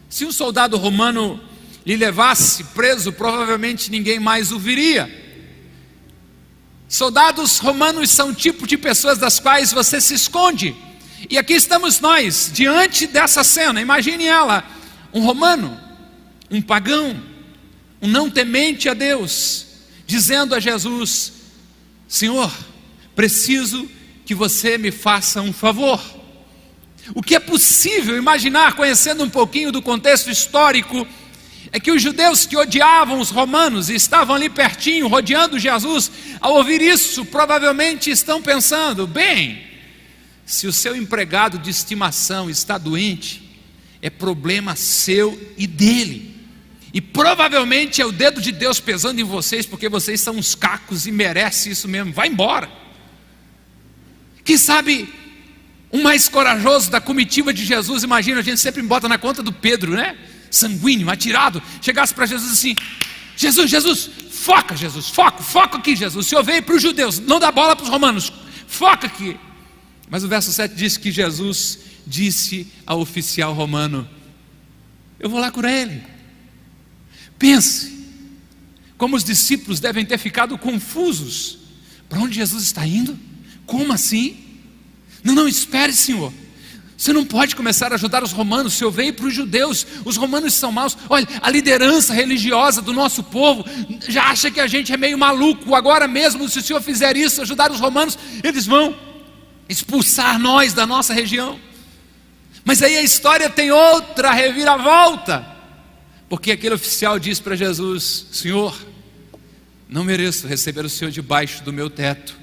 Se 0.10 0.26
um 0.26 0.32
soldado 0.32 0.76
romano 0.76 1.40
lhe 1.86 1.96
levasse 1.96 2.64
preso, 2.64 3.12
provavelmente 3.12 3.92
ninguém 3.92 4.20
mais 4.20 4.52
o 4.52 4.58
viria. 4.58 5.23
Soldados 6.88 7.58
romanos 7.58 8.12
são 8.12 8.34
tipo 8.34 8.68
de 8.68 8.78
pessoas 8.78 9.18
das 9.18 9.40
quais 9.40 9.72
você 9.72 10.00
se 10.00 10.14
esconde. 10.14 10.76
E 11.30 11.38
aqui 11.38 11.54
estamos 11.54 12.00
nós, 12.00 12.52
diante 12.54 13.08
dessa 13.08 13.44
cena. 13.44 13.82
Imagine 13.82 14.26
ela: 14.26 14.64
um 15.14 15.22
romano, 15.22 15.80
um 16.52 16.62
pagão, 16.62 17.22
um 18.02 18.08
não 18.08 18.30
temente 18.30 18.90
a 18.90 18.94
Deus, 18.94 19.66
dizendo 20.06 20.54
a 20.54 20.60
Jesus: 20.60 21.34
Senhor, 22.08 22.52
preciso 23.16 23.90
que 24.26 24.36
você 24.36 24.78
me 24.78 24.92
faça 24.92 25.42
um 25.42 25.54
favor. 25.54 26.02
O 27.14 27.22
que 27.22 27.36
é 27.36 27.40
possível 27.40 28.18
imaginar, 28.18 28.74
conhecendo 28.74 29.24
um 29.24 29.30
pouquinho 29.30 29.72
do 29.72 29.82
contexto 29.82 30.30
histórico 30.30 31.06
é 31.76 31.80
que 31.80 31.92
os 31.92 32.00
judeus 32.00 32.46
que 32.46 32.56
odiavam 32.56 33.20
os 33.20 33.32
romanos 33.32 33.90
e 33.90 33.96
estavam 33.96 34.36
ali 34.36 34.48
pertinho, 34.48 35.08
rodeando 35.08 35.58
Jesus, 35.58 36.12
ao 36.40 36.54
ouvir 36.54 36.80
isso, 36.84 37.26
provavelmente 37.26 38.12
estão 38.12 38.44
pensando: 38.44 39.08
bem, 39.08 39.66
se 40.46 40.68
o 40.68 40.72
seu 40.72 40.96
empregado 40.96 41.58
de 41.58 41.72
estimação 41.72 42.48
está 42.48 42.78
doente, 42.78 43.60
é 44.04 44.10
problema 44.12 44.76
seu 44.76 45.52
e 45.58 45.66
dele. 45.66 46.32
E 46.94 47.02
provavelmente 47.02 48.04
é 48.04 48.06
o 48.06 48.12
dedo 48.12 48.40
de 48.40 48.52
Deus 48.52 48.80
pesando 48.80 49.20
em 49.20 49.24
vocês, 49.24 49.66
porque 49.66 49.90
vocês 49.90 50.22
são 50.22 50.36
uns 50.36 50.54
cacos 50.54 51.08
e 51.08 51.12
merecem 51.12 51.72
isso 51.72 51.88
mesmo. 51.88 52.14
Vai 52.14 52.28
embora. 52.28 52.70
Quem 54.44 54.60
sabe 54.60 55.12
o 55.90 56.04
mais 56.04 56.30
corajoso 56.30 56.92
da 56.92 57.02
comitiva 57.02 57.52
de 57.52 57.66
Jesus, 57.66 58.04
imagina, 58.04 58.42
a 58.42 58.44
gente 58.44 58.60
sempre 58.60 58.84
bota 58.84 59.10
na 59.10 59.18
conta 59.18 59.42
do 59.42 59.52
Pedro, 59.52 59.94
né? 59.94 60.16
Sanguíneo, 60.56 61.10
atirado, 61.10 61.62
chegasse 61.82 62.14
para 62.14 62.26
Jesus 62.26 62.52
assim: 62.52 62.76
Jesus, 63.36 63.70
Jesus, 63.70 64.10
foca, 64.30 64.76
Jesus, 64.76 65.10
foca, 65.10 65.42
foca 65.42 65.78
aqui, 65.78 65.96
Jesus. 65.96 66.26
O 66.26 66.30
Senhor 66.30 66.44
veio 66.44 66.62
para 66.64 66.76
os 66.76 66.82
judeus, 66.82 67.20
não 67.20 67.40
dá 67.40 67.52
bola 67.52 67.76
para 67.76 67.84
os 67.84 67.90
romanos, 67.90 68.32
foca 68.68 69.08
aqui. 69.08 69.38
Mas 70.10 70.24
o 70.24 70.28
verso 70.28 70.52
7 70.52 70.76
diz 70.76 70.98
que 70.98 71.12
Jesus 71.12 71.80
disse 72.06 72.68
ao 72.86 73.00
oficial 73.00 73.54
romano: 73.54 74.08
Eu 75.20 75.30
vou 75.30 75.40
lá 75.40 75.52
curar 75.52 75.72
ele. 75.72 76.04
Pense, 77.40 78.08
como 78.98 79.16
os 79.16 79.24
discípulos 79.24 79.80
devem 79.80 80.06
ter 80.06 80.18
ficado 80.18 80.58
confusos, 80.58 81.58
Para 82.08 82.20
onde 82.20 82.36
Jesus 82.36 82.64
está 82.64 82.86
indo? 82.86 83.18
Como 83.66 83.92
assim? 83.92 84.38
Não, 85.24 85.34
não, 85.34 85.48
espere, 85.48 85.94
Senhor. 85.94 86.32
Você 86.98 87.12
não 87.12 87.26
pode 87.26 87.56
começar 87.56 87.92
a 87.92 87.96
ajudar 87.96 88.24
os 88.24 88.32
romanos, 88.32 88.74
o 88.74 88.78
Senhor 88.78 88.92
veio 88.92 89.14
para 89.14 89.26
os 89.26 89.34
judeus, 89.34 89.86
os 90.06 90.16
romanos 90.16 90.54
são 90.54 90.72
maus. 90.72 90.98
Olha, 91.10 91.28
a 91.42 91.50
liderança 91.50 92.14
religiosa 92.14 92.82
do 92.82 92.94
nosso 92.94 93.24
povo 93.24 93.66
já 94.08 94.26
acha 94.26 94.52
que 94.52 94.60
a 94.60 94.68
gente 94.68 94.94
é 94.94 94.98
meio 94.98 95.18
maluco. 95.18 95.76
Agora 95.76 96.08
mesmo, 96.08 96.48
se 96.48 96.60
o 96.60 96.62
Senhor 96.62 96.82
fizer 96.82 97.18
isso, 97.18 97.42
ajudar 97.42 97.72
os 97.72 97.80
romanos, 97.80 98.18
eles 98.44 98.66
vão 98.66 98.96
expulsar 99.68 100.40
nós 100.40 100.74
da 100.74 100.86
nossa 100.86 101.14
região. 101.14 101.60
Mas 102.64 102.82
aí 102.82 102.96
a 102.96 103.02
história 103.02 103.50
tem 103.50 103.72
outra 103.72 104.32
reviravolta, 104.32 105.46
porque 106.30 106.52
aquele 106.52 106.76
oficial 106.76 107.20
diz 107.20 107.40
para 107.40 107.56
Jesus: 107.56 108.28
Senhor, 108.32 108.78
não 109.90 110.04
mereço 110.04 110.48
receber 110.48 110.86
o 110.86 110.90
Senhor 110.90 111.12
debaixo 111.12 111.64
do 111.64 111.74
meu 111.74 111.90
teto. 111.90 112.38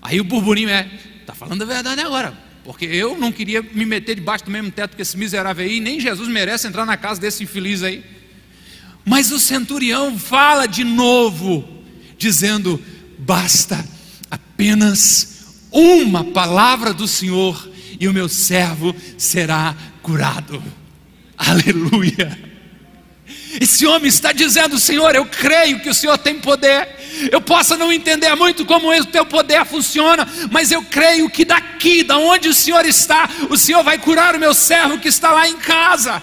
Aí 0.00 0.20
o 0.20 0.24
burburinho 0.24 0.70
é: 0.70 0.90
está 1.20 1.34
falando 1.34 1.62
a 1.62 1.66
verdade 1.66 2.00
agora, 2.00 2.36
porque 2.64 2.84
eu 2.84 3.16
não 3.18 3.32
queria 3.32 3.62
me 3.62 3.84
meter 3.84 4.14
debaixo 4.14 4.44
do 4.44 4.50
mesmo 4.50 4.70
teto 4.70 4.96
que 4.96 5.02
esse 5.02 5.16
miserável 5.16 5.64
aí, 5.64 5.80
nem 5.80 5.98
Jesus 5.98 6.28
merece 6.28 6.66
entrar 6.66 6.86
na 6.86 6.96
casa 6.96 7.20
desse 7.20 7.42
infeliz 7.42 7.82
aí. 7.82 8.04
Mas 9.04 9.32
o 9.32 9.40
centurião 9.40 10.18
fala 10.18 10.66
de 10.66 10.84
novo, 10.84 11.68
dizendo: 12.16 12.80
basta 13.18 13.84
apenas 14.30 15.66
uma 15.70 16.24
palavra 16.24 16.94
do 16.94 17.08
Senhor 17.08 17.70
e 17.98 18.06
o 18.06 18.12
meu 18.12 18.28
servo 18.28 18.94
será 19.18 19.74
curado. 20.02 20.62
Aleluia. 21.36 22.51
Esse 23.60 23.86
homem 23.86 24.08
está 24.08 24.32
dizendo: 24.32 24.78
Senhor, 24.78 25.14
eu 25.14 25.26
creio 25.26 25.80
que 25.80 25.90
o 25.90 25.94
Senhor 25.94 26.16
tem 26.18 26.38
poder. 26.38 26.88
Eu 27.30 27.40
posso 27.40 27.76
não 27.76 27.92
entender 27.92 28.34
muito 28.34 28.64
como 28.64 28.90
o 28.90 29.04
teu 29.04 29.26
poder 29.26 29.64
funciona, 29.66 30.26
mas 30.50 30.70
eu 30.70 30.82
creio 30.82 31.28
que 31.28 31.44
daqui, 31.44 32.02
da 32.02 32.16
onde 32.16 32.48
o 32.48 32.54
Senhor 32.54 32.84
está, 32.86 33.28
o 33.50 33.56
Senhor 33.56 33.82
vai 33.82 33.98
curar 33.98 34.34
o 34.34 34.40
meu 34.40 34.54
servo 34.54 34.98
que 34.98 35.08
está 35.08 35.30
lá 35.30 35.48
em 35.48 35.56
casa. 35.56 36.22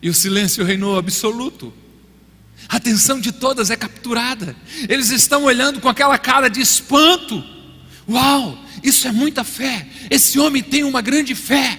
E 0.00 0.08
o 0.08 0.14
silêncio 0.14 0.64
reinou 0.64 0.96
absoluto. 0.96 1.72
A 2.68 2.76
atenção 2.76 3.20
de 3.20 3.32
todas 3.32 3.70
é 3.70 3.76
capturada. 3.76 4.54
Eles 4.88 5.10
estão 5.10 5.44
olhando 5.44 5.80
com 5.80 5.88
aquela 5.88 6.18
cara 6.18 6.48
de 6.48 6.60
espanto. 6.60 7.42
Uau, 8.08 8.58
isso 8.82 9.08
é 9.08 9.12
muita 9.12 9.42
fé. 9.42 9.86
Esse 10.10 10.38
homem 10.38 10.62
tem 10.62 10.84
uma 10.84 11.00
grande 11.00 11.34
fé. 11.34 11.78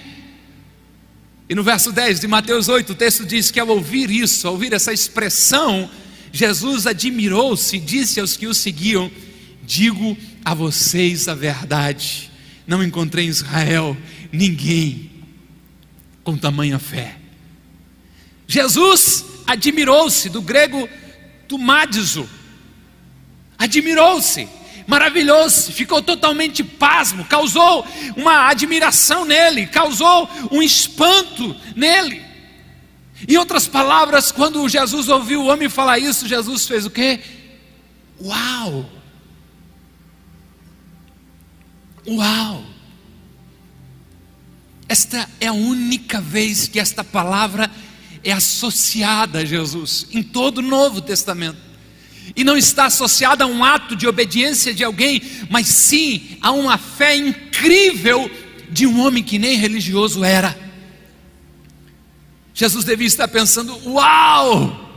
E 1.50 1.54
no 1.56 1.64
verso 1.64 1.90
10 1.90 2.20
de 2.20 2.28
Mateus 2.28 2.68
8, 2.68 2.92
o 2.92 2.94
texto 2.94 3.26
diz 3.26 3.50
que 3.50 3.58
ao 3.58 3.66
ouvir 3.66 4.08
isso, 4.08 4.46
ao 4.46 4.52
ouvir 4.52 4.72
essa 4.72 4.92
expressão, 4.92 5.90
Jesus 6.32 6.86
admirou-se 6.86 7.76
e 7.76 7.80
disse 7.80 8.20
aos 8.20 8.36
que 8.36 8.46
o 8.46 8.54
seguiam: 8.54 9.10
Digo 9.64 10.16
a 10.44 10.54
vocês 10.54 11.26
a 11.26 11.34
verdade, 11.34 12.30
não 12.68 12.84
encontrei 12.84 13.24
em 13.24 13.30
Israel 13.30 13.96
ninguém 14.30 15.10
com 16.22 16.36
tamanha 16.36 16.78
fé. 16.78 17.16
Jesus 18.46 19.24
admirou-se, 19.44 20.28
do 20.28 20.40
grego 20.40 20.88
tumadizo, 21.48 22.30
admirou-se, 23.58 24.46
maravilhou-se, 24.90 25.72
ficou 25.72 26.02
totalmente 26.02 26.64
pasmo, 26.64 27.24
causou 27.24 27.86
uma 28.16 28.48
admiração 28.48 29.24
nele, 29.24 29.68
causou 29.68 30.28
um 30.50 30.60
espanto 30.60 31.54
nele. 31.76 32.20
Em 33.28 33.36
outras 33.36 33.68
palavras, 33.68 34.32
quando 34.32 34.68
Jesus 34.68 35.08
ouviu 35.08 35.42
o 35.42 35.46
homem 35.46 35.68
falar 35.68 36.00
isso, 36.00 36.26
Jesus 36.26 36.66
fez 36.66 36.86
o 36.86 36.90
quê? 36.90 37.20
Uau! 38.20 38.90
Uau! 42.08 42.64
Esta 44.88 45.30
é 45.40 45.46
a 45.46 45.52
única 45.52 46.20
vez 46.20 46.66
que 46.66 46.80
esta 46.80 47.04
palavra 47.04 47.70
é 48.24 48.32
associada 48.32 49.38
a 49.38 49.44
Jesus 49.44 50.08
em 50.10 50.20
todo 50.20 50.58
o 50.58 50.62
Novo 50.62 51.00
Testamento. 51.00 51.69
E 52.36 52.44
não 52.44 52.56
está 52.56 52.86
associada 52.86 53.44
a 53.44 53.46
um 53.46 53.64
ato 53.64 53.96
de 53.96 54.06
obediência 54.06 54.72
de 54.72 54.84
alguém, 54.84 55.20
mas 55.48 55.66
sim 55.68 56.38
a 56.40 56.52
uma 56.52 56.78
fé 56.78 57.16
incrível 57.16 58.30
de 58.70 58.86
um 58.86 59.00
homem 59.00 59.22
que 59.22 59.38
nem 59.38 59.56
religioso 59.56 60.22
era. 60.22 60.56
Jesus 62.54 62.84
devia 62.84 63.06
estar 63.06 63.28
pensando: 63.28 63.76
Uau! 63.88 64.88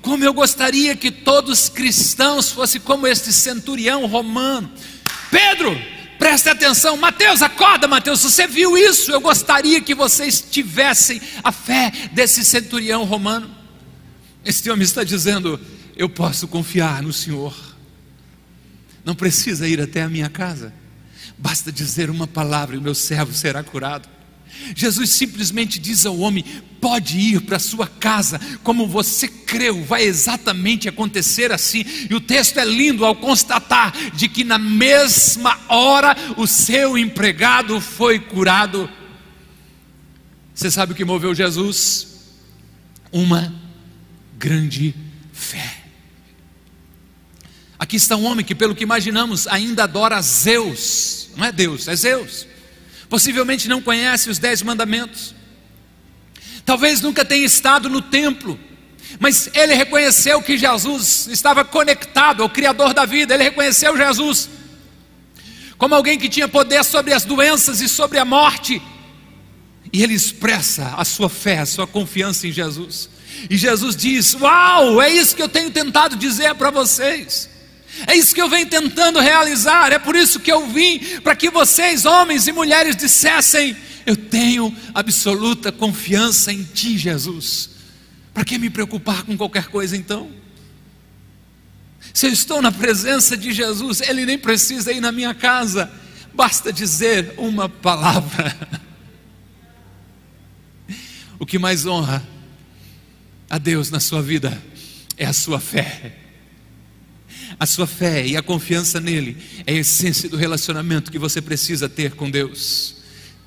Como 0.00 0.22
eu 0.22 0.32
gostaria 0.32 0.94
que 0.94 1.10
todos 1.10 1.64
os 1.64 1.68
cristãos 1.68 2.50
fossem 2.50 2.80
como 2.80 3.06
este 3.06 3.32
centurião 3.32 4.06
romano. 4.06 4.70
Pedro, 5.30 5.76
Preste 6.18 6.48
atenção, 6.48 6.96
Mateus, 6.96 7.42
acorda, 7.42 7.86
Mateus. 7.86 8.22
Você 8.22 8.46
viu 8.46 8.76
isso? 8.76 9.12
Eu 9.12 9.20
gostaria 9.20 9.80
que 9.80 9.94
vocês 9.94 10.40
tivessem 10.40 11.20
a 11.44 11.52
fé 11.52 11.92
desse 12.12 12.42
centurião 12.42 13.04
romano. 13.04 13.50
Este 14.44 14.70
homem 14.70 14.84
está 14.84 15.04
dizendo: 15.04 15.60
Eu 15.96 16.08
posso 16.08 16.46
confiar 16.46 17.02
no 17.02 17.12
Senhor. 17.12 17.56
Não 19.04 19.14
precisa 19.14 19.66
ir 19.66 19.80
até 19.80 20.02
a 20.02 20.08
minha 20.08 20.28
casa. 20.28 20.72
Basta 21.38 21.72
dizer 21.72 22.10
uma 22.10 22.26
palavra 22.26 22.76
e 22.76 22.78
o 22.78 22.82
meu 22.82 22.94
servo 22.94 23.32
será 23.32 23.62
curado. 23.62 24.08
Jesus 24.74 25.10
simplesmente 25.10 25.78
diz 25.78 26.04
ao 26.04 26.18
homem: 26.18 26.44
pode 26.80 27.18
ir 27.18 27.40
para 27.42 27.58
sua 27.58 27.86
casa, 27.86 28.40
como 28.62 28.86
você 28.86 29.28
creu, 29.28 29.84
vai 29.84 30.02
exatamente 30.02 30.88
acontecer 30.88 31.52
assim. 31.52 31.84
E 32.08 32.14
o 32.14 32.20
texto 32.20 32.58
é 32.58 32.64
lindo 32.64 33.04
ao 33.04 33.16
constatar 33.16 33.92
de 34.12 34.28
que 34.28 34.44
na 34.44 34.58
mesma 34.58 35.58
hora 35.68 36.16
o 36.36 36.46
seu 36.46 36.96
empregado 36.96 37.80
foi 37.80 38.18
curado. 38.18 38.88
Você 40.54 40.70
sabe 40.70 40.92
o 40.92 40.96
que 40.96 41.04
moveu 41.04 41.34
Jesus? 41.34 42.08
Uma 43.12 43.54
grande 44.38 44.94
fé. 45.32 45.85
Aqui 47.86 47.94
está 47.94 48.16
um 48.16 48.24
homem 48.24 48.44
que, 48.44 48.52
pelo 48.52 48.74
que 48.74 48.82
imaginamos, 48.82 49.46
ainda 49.46 49.84
adora 49.84 50.20
Zeus, 50.20 51.28
não 51.36 51.44
é 51.44 51.52
Deus, 51.52 51.86
é 51.86 51.94
Zeus. 51.94 52.44
Possivelmente 53.08 53.68
não 53.68 53.80
conhece 53.80 54.28
os 54.28 54.40
dez 54.40 54.60
mandamentos, 54.60 55.32
talvez 56.64 57.00
nunca 57.00 57.24
tenha 57.24 57.46
estado 57.46 57.88
no 57.88 58.02
templo, 58.02 58.58
mas 59.20 59.48
ele 59.54 59.72
reconheceu 59.72 60.42
que 60.42 60.58
Jesus 60.58 61.28
estava 61.28 61.64
conectado 61.64 62.42
ao 62.42 62.50
Criador 62.50 62.92
da 62.92 63.04
vida, 63.04 63.34
ele 63.34 63.44
reconheceu 63.44 63.96
Jesus 63.96 64.50
como 65.78 65.94
alguém 65.94 66.18
que 66.18 66.28
tinha 66.28 66.48
poder 66.48 66.84
sobre 66.84 67.12
as 67.12 67.24
doenças 67.24 67.80
e 67.80 67.88
sobre 67.88 68.18
a 68.18 68.24
morte, 68.24 68.82
e 69.92 70.02
ele 70.02 70.14
expressa 70.14 70.92
a 70.96 71.04
sua 71.04 71.28
fé, 71.28 71.60
a 71.60 71.66
sua 71.66 71.86
confiança 71.86 72.48
em 72.48 72.52
Jesus. 72.52 73.08
E 73.48 73.56
Jesus 73.56 73.94
diz: 73.94 74.34
Uau, 74.34 75.00
é 75.00 75.08
isso 75.08 75.36
que 75.36 75.42
eu 75.42 75.48
tenho 75.48 75.70
tentado 75.70 76.16
dizer 76.16 76.52
para 76.56 76.72
vocês. 76.72 77.54
É 78.06 78.14
isso 78.14 78.34
que 78.34 78.42
eu 78.42 78.48
venho 78.48 78.66
tentando 78.66 79.20
realizar. 79.20 79.92
É 79.92 79.98
por 79.98 80.16
isso 80.16 80.40
que 80.40 80.50
eu 80.50 80.66
vim, 80.68 80.98
para 81.22 81.36
que 81.36 81.48
vocês, 81.48 82.04
homens 82.04 82.46
e 82.46 82.52
mulheres, 82.52 82.96
dissessem: 82.96 83.76
Eu 84.04 84.16
tenho 84.16 84.74
absoluta 84.92 85.70
confiança 85.70 86.52
em 86.52 86.62
Ti, 86.62 86.98
Jesus. 86.98 87.70
Para 88.34 88.44
que 88.44 88.58
me 88.58 88.68
preocupar 88.68 89.22
com 89.22 89.36
qualquer 89.36 89.68
coisa 89.68 89.96
então? 89.96 90.30
Se 92.12 92.26
eu 92.26 92.32
estou 92.32 92.60
na 92.60 92.72
presença 92.72 93.36
de 93.36 93.52
Jesus, 93.52 94.00
Ele 94.00 94.26
nem 94.26 94.38
precisa 94.38 94.92
ir 94.92 95.00
na 95.00 95.12
minha 95.12 95.34
casa, 95.34 95.90
basta 96.34 96.72
dizer 96.72 97.34
uma 97.36 97.68
palavra. 97.68 98.54
O 101.38 101.44
que 101.44 101.58
mais 101.58 101.84
honra 101.84 102.26
a 103.50 103.58
Deus 103.58 103.90
na 103.90 104.00
sua 104.00 104.22
vida 104.22 104.58
é 105.18 105.26
a 105.26 105.34
sua 105.34 105.60
fé. 105.60 106.25
A 107.58 107.64
sua 107.64 107.86
fé 107.86 108.26
e 108.26 108.36
a 108.36 108.42
confiança 108.42 109.00
nele 109.00 109.36
é 109.66 109.72
a 109.72 109.76
essência 109.76 110.28
do 110.28 110.36
relacionamento 110.36 111.10
que 111.10 111.18
você 111.18 111.40
precisa 111.40 111.88
ter 111.88 112.12
com 112.12 112.30
Deus. 112.30 112.96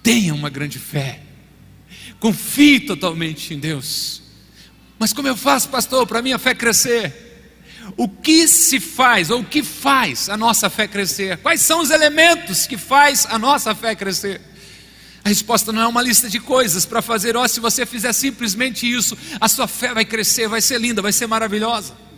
Tenha 0.01 0.33
uma 0.33 0.49
grande 0.49 0.79
fé. 0.79 1.21
Confie 2.19 2.79
totalmente 2.79 3.53
em 3.53 3.59
Deus. 3.59 4.23
Mas 4.97 5.13
como 5.13 5.27
eu 5.27 5.37
faço, 5.37 5.69
pastor, 5.69 6.07
para 6.07 6.21
minha 6.21 6.39
fé 6.39 6.55
crescer? 6.55 7.27
O 7.95 8.09
que 8.09 8.47
se 8.47 8.79
faz, 8.79 9.29
ou 9.29 9.41
o 9.41 9.45
que 9.45 9.63
faz 9.63 10.27
a 10.27 10.35
nossa 10.35 10.69
fé 10.69 10.87
crescer? 10.87 11.37
Quais 11.37 11.61
são 11.61 11.81
os 11.81 11.91
elementos 11.91 12.65
que 12.65 12.77
faz 12.77 13.27
a 13.29 13.37
nossa 13.37 13.75
fé 13.75 13.95
crescer? 13.95 14.41
A 15.23 15.29
resposta 15.29 15.71
não 15.71 15.81
é 15.81 15.87
uma 15.87 16.01
lista 16.01 16.29
de 16.29 16.39
coisas 16.39 16.85
para 16.85 17.01
fazer, 17.01 17.35
ó, 17.35 17.43
oh, 17.43 17.47
se 17.47 17.59
você 17.59 17.85
fizer 17.85 18.13
simplesmente 18.13 18.91
isso, 18.91 19.17
a 19.39 19.47
sua 19.47 19.67
fé 19.67 19.93
vai 19.93 20.05
crescer, 20.05 20.47
vai 20.47 20.61
ser 20.61 20.79
linda, 20.79 21.01
vai 21.01 21.11
ser 21.11 21.27
maravilhosa. 21.27 22.08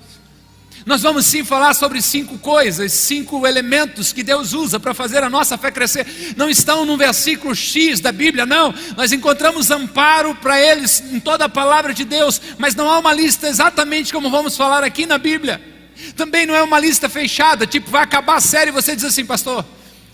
Nós 0.85 1.01
vamos 1.01 1.25
sim 1.25 1.43
falar 1.43 1.73
sobre 1.73 2.01
cinco 2.01 2.37
coisas, 2.39 2.91
cinco 2.91 3.45
elementos 3.45 4.11
que 4.11 4.23
Deus 4.23 4.53
usa 4.53 4.79
para 4.79 4.93
fazer 4.93 5.23
a 5.23 5.29
nossa 5.29 5.57
fé 5.57 5.71
crescer. 5.71 6.05
Não 6.35 6.49
estão 6.49 6.85
no 6.85 6.97
versículo 6.97 7.53
X 7.53 7.99
da 7.99 8.11
Bíblia, 8.11 8.45
não. 8.45 8.73
Nós 8.97 9.11
encontramos 9.11 9.69
amparo 9.69 10.33
para 10.35 10.59
eles 10.59 11.03
em 11.11 11.19
toda 11.19 11.45
a 11.45 11.49
palavra 11.49 11.93
de 11.93 12.03
Deus, 12.03 12.41
mas 12.57 12.73
não 12.73 12.89
há 12.89 12.97
uma 12.97 13.13
lista 13.13 13.47
exatamente 13.47 14.11
como 14.11 14.31
vamos 14.31 14.57
falar 14.57 14.83
aqui 14.83 15.05
na 15.05 15.17
Bíblia. 15.17 15.61
Também 16.15 16.47
não 16.47 16.55
é 16.55 16.63
uma 16.63 16.79
lista 16.79 17.07
fechada, 17.07 17.67
tipo, 17.67 17.91
vai 17.91 18.03
acabar 18.03 18.37
a 18.37 18.41
série 18.41 18.69
e 18.69 18.73
você 18.73 18.95
diz 18.95 19.05
assim, 19.05 19.23
pastor, 19.23 19.63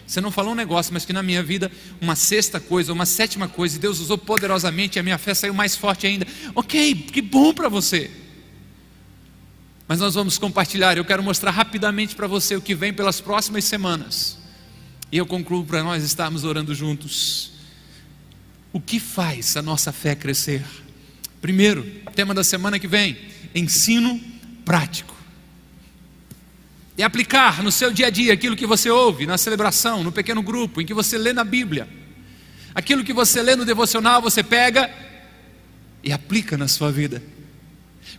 você 0.05 0.19
não 0.19 0.31
falou 0.31 0.51
um 0.51 0.55
negócio, 0.55 0.93
mas 0.93 1.05
que 1.05 1.13
na 1.13 1.23
minha 1.23 1.41
vida, 1.41 1.71
uma 2.01 2.15
sexta 2.15 2.59
coisa, 2.59 2.91
uma 2.91 3.05
sétima 3.05 3.47
coisa, 3.47 3.77
e 3.77 3.79
Deus 3.79 3.99
usou 3.99 4.17
poderosamente, 4.17 4.97
e 4.97 4.99
a 4.99 5.03
minha 5.03 5.17
fé 5.17 5.33
saiu 5.33 5.53
mais 5.53 5.75
forte 5.75 6.07
ainda. 6.07 6.27
Ok, 6.55 6.93
que 7.11 7.21
bom 7.21 7.53
para 7.53 7.69
você. 7.69 8.11
Mas 9.87 9.99
nós 9.99 10.15
vamos 10.15 10.37
compartilhar, 10.37 10.97
eu 10.97 11.05
quero 11.05 11.23
mostrar 11.23 11.51
rapidamente 11.51 12.15
para 12.15 12.27
você 12.27 12.55
o 12.55 12.61
que 12.61 12.75
vem 12.75 12.93
pelas 12.93 13.21
próximas 13.21 13.63
semanas. 13.63 14.37
E 15.11 15.17
eu 15.17 15.25
concluo 15.25 15.63
para 15.63 15.81
nós 15.81 16.03
estarmos 16.03 16.43
orando 16.43 16.75
juntos. 16.75 17.51
O 18.73 18.81
que 18.81 18.99
faz 18.99 19.55
a 19.55 19.61
nossa 19.61 19.93
fé 19.93 20.13
crescer? 20.13 20.63
Primeiro, 21.41 21.83
tema 22.13 22.33
da 22.33 22.43
semana 22.43 22.77
que 22.77 22.87
vem: 22.87 23.17
ensino 23.55 24.19
prático 24.65 25.15
e 26.97 27.03
aplicar 27.03 27.63
no 27.63 27.71
seu 27.71 27.91
dia 27.91 28.07
a 28.07 28.09
dia 28.09 28.33
aquilo 28.33 28.55
que 28.55 28.65
você 28.65 28.89
ouve 28.89 29.27
na 29.27 29.37
celebração, 29.37 30.03
no 30.03 30.11
pequeno 30.11 30.41
grupo, 30.41 30.81
em 30.81 30.85
que 30.85 30.95
você 30.95 31.17
lê 31.17 31.31
na 31.31 31.43
Bíblia. 31.43 31.87
Aquilo 32.73 33.03
que 33.03 33.13
você 33.13 33.41
lê 33.41 33.55
no 33.55 33.63
devocional, 33.63 34.21
você 34.21 34.43
pega 34.43 34.89
e 36.03 36.11
aplica 36.11 36.57
na 36.57 36.67
sua 36.67 36.91
vida. 36.91 37.21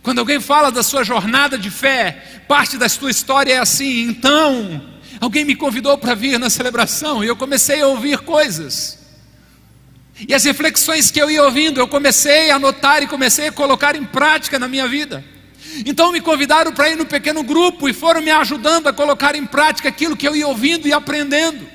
Quando 0.01 0.19
alguém 0.19 0.39
fala 0.39 0.71
da 0.71 0.81
sua 0.81 1.03
jornada 1.03 1.57
de 1.57 1.69
fé, 1.69 2.41
parte 2.47 2.77
da 2.77 2.87
sua 2.87 3.11
história 3.11 3.53
é 3.53 3.57
assim, 3.59 4.01
então, 4.03 4.81
alguém 5.19 5.43
me 5.43 5.55
convidou 5.55 5.97
para 5.97 6.15
vir 6.15 6.39
na 6.39 6.49
celebração 6.49 7.23
e 7.23 7.27
eu 7.27 7.35
comecei 7.35 7.81
a 7.81 7.87
ouvir 7.87 8.19
coisas. 8.19 8.97
E 10.27 10.33
as 10.33 10.43
reflexões 10.43 11.11
que 11.11 11.21
eu 11.21 11.29
ia 11.29 11.43
ouvindo, 11.43 11.79
eu 11.79 11.87
comecei 11.87 12.49
a 12.49 12.55
anotar 12.55 13.01
e 13.01 13.07
comecei 13.07 13.47
a 13.47 13.51
colocar 13.51 13.95
em 13.95 14.03
prática 14.03 14.59
na 14.59 14.67
minha 14.67 14.87
vida. 14.87 15.23
Então 15.85 16.11
me 16.11 16.19
convidaram 16.19 16.73
para 16.73 16.89
ir 16.89 16.97
no 16.97 17.05
pequeno 17.05 17.43
grupo 17.43 17.87
e 17.87 17.93
foram 17.93 18.21
me 18.21 18.31
ajudando 18.31 18.87
a 18.87 18.93
colocar 18.93 19.35
em 19.35 19.45
prática 19.45 19.87
aquilo 19.87 20.17
que 20.17 20.27
eu 20.27 20.35
ia 20.35 20.47
ouvindo 20.47 20.87
e 20.87 20.93
aprendendo. 20.93 21.67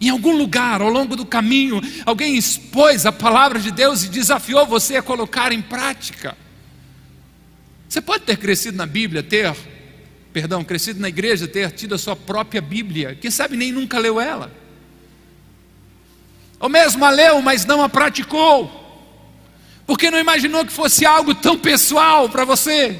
Em 0.00 0.10
algum 0.10 0.36
lugar, 0.36 0.82
ao 0.82 0.90
longo 0.90 1.16
do 1.16 1.24
caminho, 1.24 1.80
alguém 2.04 2.36
expôs 2.36 3.06
a 3.06 3.12
palavra 3.12 3.58
de 3.58 3.70
Deus 3.70 4.02
e 4.02 4.08
desafiou 4.08 4.66
você 4.66 4.96
a 4.96 5.02
colocar 5.02 5.52
em 5.52 5.62
prática. 5.62 6.36
Você 7.94 8.00
pode 8.00 8.24
ter 8.24 8.36
crescido 8.36 8.76
na 8.76 8.86
Bíblia, 8.86 9.22
ter, 9.22 9.54
perdão, 10.32 10.64
crescido 10.64 10.98
na 10.98 11.08
igreja, 11.08 11.46
ter 11.46 11.70
tido 11.70 11.94
a 11.94 11.98
sua 11.98 12.16
própria 12.16 12.60
Bíblia, 12.60 13.16
quem 13.20 13.30
sabe 13.30 13.56
nem 13.56 13.70
nunca 13.70 14.00
leu 14.00 14.20
ela. 14.20 14.52
Ou 16.58 16.68
mesmo 16.68 17.04
a 17.04 17.10
leu, 17.10 17.40
mas 17.40 17.64
não 17.64 17.84
a 17.84 17.88
praticou 17.88 18.82
porque 19.86 20.10
não 20.10 20.18
imaginou 20.18 20.66
que 20.66 20.72
fosse 20.72 21.06
algo 21.06 21.36
tão 21.36 21.56
pessoal 21.56 22.28
para 22.28 22.44
você. 22.44 22.98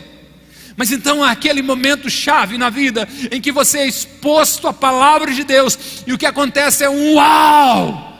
Mas 0.76 0.92
então 0.92 1.24
há 1.24 1.32
aquele 1.32 1.60
momento 1.60 2.08
chave 2.08 2.56
na 2.56 2.70
vida 2.70 3.08
em 3.32 3.40
que 3.40 3.50
você 3.50 3.78
é 3.78 3.88
exposto 3.88 4.68
à 4.68 4.72
palavra 4.72 5.32
de 5.32 5.42
Deus 5.42 6.04
e 6.06 6.12
o 6.12 6.18
que 6.18 6.26
acontece 6.26 6.84
é 6.84 6.88
um 6.88 7.14
uau! 7.14 8.13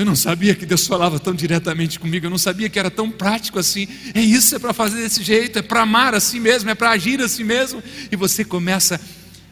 Eu 0.00 0.06
não 0.06 0.16
sabia 0.16 0.54
que 0.54 0.64
Deus 0.64 0.86
falava 0.86 1.20
tão 1.20 1.34
diretamente 1.34 2.00
comigo, 2.00 2.24
eu 2.24 2.30
não 2.30 2.38
sabia 2.38 2.70
que 2.70 2.78
era 2.78 2.90
tão 2.90 3.10
prático 3.10 3.58
assim. 3.58 3.86
É 4.14 4.20
isso, 4.22 4.56
é 4.56 4.58
para 4.58 4.72
fazer 4.72 4.96
desse 4.96 5.22
jeito, 5.22 5.58
é 5.58 5.62
para 5.62 5.82
amar 5.82 6.14
assim 6.14 6.40
mesmo, 6.40 6.70
é 6.70 6.74
para 6.74 6.88
agir 6.92 7.20
assim 7.20 7.44
mesmo. 7.44 7.82
E 8.10 8.16
você 8.16 8.42
começa 8.42 8.98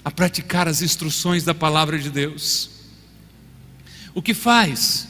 a 0.02 0.11
praticar 0.11 0.66
as 0.66 0.80
instruções 0.80 1.44
da 1.44 1.54
palavra 1.54 1.98
de 1.98 2.08
Deus. 2.08 2.70
O 4.14 4.22
que 4.22 4.32
faz 4.32 5.06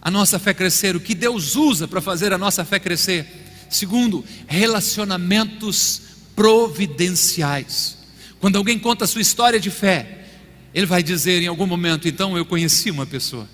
a 0.00 0.12
nossa 0.12 0.38
fé 0.38 0.54
crescer, 0.54 0.94
o 0.94 1.00
que 1.00 1.16
Deus 1.16 1.56
usa 1.56 1.88
para 1.88 2.00
fazer 2.00 2.32
a 2.32 2.38
nossa 2.38 2.64
fé 2.64 2.78
crescer. 2.78 3.26
Segundo, 3.68 4.24
relacionamentos 4.46 6.02
providenciais. 6.36 7.98
Quando 8.38 8.54
alguém 8.54 8.78
conta 8.78 9.06
a 9.06 9.08
sua 9.08 9.22
história 9.22 9.58
de 9.58 9.70
fé, 9.70 10.24
ele 10.72 10.86
vai 10.86 11.02
dizer 11.02 11.42
em 11.42 11.48
algum 11.48 11.66
momento: 11.66 12.06
então 12.06 12.36
eu 12.36 12.46
conheci 12.46 12.92
uma 12.92 13.04
pessoa. 13.04 13.48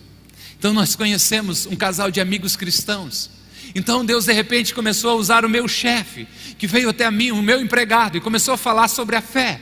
Então 0.59 0.73
nós 0.73 0.97
conhecemos 0.97 1.67
um 1.67 1.77
casal 1.77 2.11
de 2.11 2.21
amigos 2.21 2.57
cristãos. 2.57 3.31
Então 3.75 4.05
Deus 4.05 4.25
de 4.25 4.33
repente 4.33 4.75
começou 4.75 5.11
a 5.11 5.15
usar 5.15 5.45
o 5.45 5.49
meu 5.49 5.69
chefe, 5.69 6.27
que 6.59 6.67
veio 6.67 6.89
até 6.89 7.11
mim, 7.11 7.31
o 7.31 7.43
meu 7.43 7.61
empregado, 7.61 8.17
e 8.17 8.21
começou 8.21 8.55
a 8.55 8.59
falar 8.59 8.89
sobre 8.89 9.17
a 9.17 9.21
fé 9.21 9.61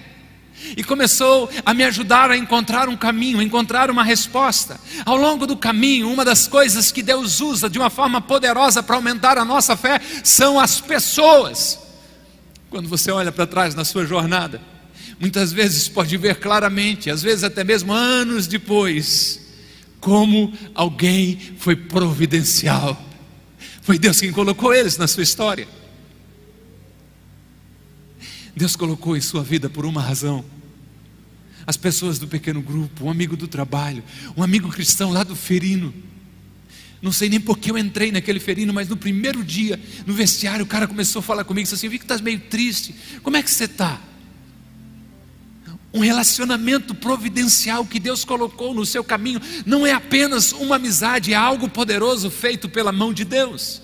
e 0.77 0.83
começou 0.83 1.51
a 1.65 1.75
me 1.75 1.85
ajudar 1.85 2.31
a 2.31 2.37
encontrar 2.37 2.89
um 2.89 2.97
caminho, 2.97 3.41
a 3.41 3.45
encontrar 3.45 3.91
uma 3.91 4.03
resposta. 4.03 4.81
Ao 5.05 5.17
longo 5.17 5.47
do 5.47 5.57
caminho, 5.57 6.11
uma 6.11 6.25
das 6.25 6.47
coisas 6.47 6.91
que 6.91 7.03
Deus 7.03 7.41
usa 7.41 7.69
de 7.69 7.79
uma 7.79 7.91
forma 7.91 8.21
poderosa 8.21 8.83
para 8.83 8.97
aumentar 8.97 9.39
a 9.39 9.45
nossa 9.45 9.77
fé 9.77 10.01
são 10.25 10.59
as 10.59 10.81
pessoas. 10.81 11.79
Quando 12.71 12.89
você 12.89 13.11
olha 13.11 13.31
para 13.31 13.47
trás 13.47 13.75
na 13.75 13.85
sua 13.85 14.07
jornada, 14.07 14.61
muitas 15.21 15.53
vezes 15.53 15.89
pode 15.89 16.17
ver 16.17 16.37
claramente, 16.37 17.11
às 17.11 17.23
vezes 17.23 17.45
até 17.45 17.63
mesmo 17.63 17.93
anos 17.93 18.47
depois, 18.47 19.46
como 20.07 20.53
alguém 20.73 21.37
foi 21.59 21.75
providencial. 21.75 22.97
Foi 23.83 23.99
Deus 23.99 24.21
quem 24.21 24.31
colocou 24.31 24.73
eles 24.73 24.97
na 24.97 25.09
sua 25.09 25.25
história. 25.25 25.67
Deus 28.55 28.77
colocou 28.77 29.17
em 29.17 29.21
sua 29.21 29.43
vida 29.43 29.69
por 29.69 29.85
uma 29.85 30.01
razão. 30.01 30.45
As 31.67 31.77
pessoas 31.77 32.21
do 32.21 32.29
pequeno 32.29 32.63
grupo, 32.63 33.07
um 33.07 33.11
amigo 33.11 33.37
do 33.37 33.49
trabalho, 33.49 34.05
um 34.37 34.45
amigo 34.45 34.69
cristão 34.69 35.11
lá 35.11 35.25
do 35.25 35.35
ferino. 35.35 35.93
Não 37.03 37.11
sei 37.11 37.29
nem 37.29 37.41
por 37.41 37.59
que 37.59 37.73
eu 37.73 37.77
entrei 37.77 38.13
naquele 38.13 38.39
ferino, 38.39 38.73
mas 38.73 38.89
no 38.89 38.97
primeiro 38.97 39.43
dia, 39.43 39.77
no 40.07 40.15
vestiário, 40.15 40.65
o 40.65 40.69
cara 40.69 40.87
começou 40.87 41.19
a 41.19 41.23
falar 41.25 41.43
comigo, 41.43 41.65
disse 41.65 41.75
assim: 41.75 41.89
Eu 41.89 41.91
vi 41.91 41.99
que 41.99 42.05
estás 42.05 42.21
meio 42.21 42.39
triste, 42.39 42.95
como 43.25 43.37
é 43.37 43.43
que 43.43 43.51
você 43.51 43.65
está? 43.65 44.01
Um 45.97 46.01
relacionamento 46.01 46.95
providencial 46.95 47.87
que 47.87 47.99
Deus 47.99 48.23
colocou 48.23 48.75
no 48.75 48.85
seu 48.85 49.03
caminho 49.03 49.41
não 49.65 49.87
é 49.87 49.95
apenas 49.95 50.53
uma 50.53 50.77
amizade, 50.77 51.33
é 51.33 51.37
algo 51.37 51.71
poderoso 51.71 52.31
feito 52.31 52.69
pela 52.69 52.93
mão 52.93 53.15
de 53.15 53.25
Deus. 53.25 53.81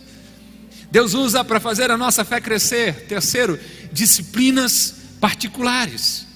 Deus 0.90 1.14
usa 1.14 1.42
para 1.42 1.58
fazer 1.58 1.90
a 1.90 1.96
nossa 1.96 2.22
fé 2.22 2.38
crescer. 2.38 3.06
Terceiro, 3.06 3.58
disciplinas 3.90 4.94
particulares. 5.22 6.26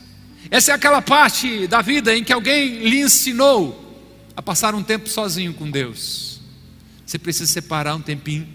Essa 0.50 0.72
é 0.72 0.74
aquela 0.74 1.02
parte 1.02 1.66
da 1.66 1.82
vida 1.82 2.16
em 2.16 2.24
que 2.24 2.32
alguém 2.32 2.88
lhe 2.88 3.02
ensinou 3.02 3.84
a 4.34 4.40
passar 4.40 4.74
um 4.74 4.82
tempo 4.82 5.10
sozinho 5.10 5.52
com 5.52 5.70
Deus. 5.70 6.40
Você 7.04 7.18
precisa 7.18 7.52
separar 7.52 7.94
um 7.96 8.00
tempinho, 8.00 8.48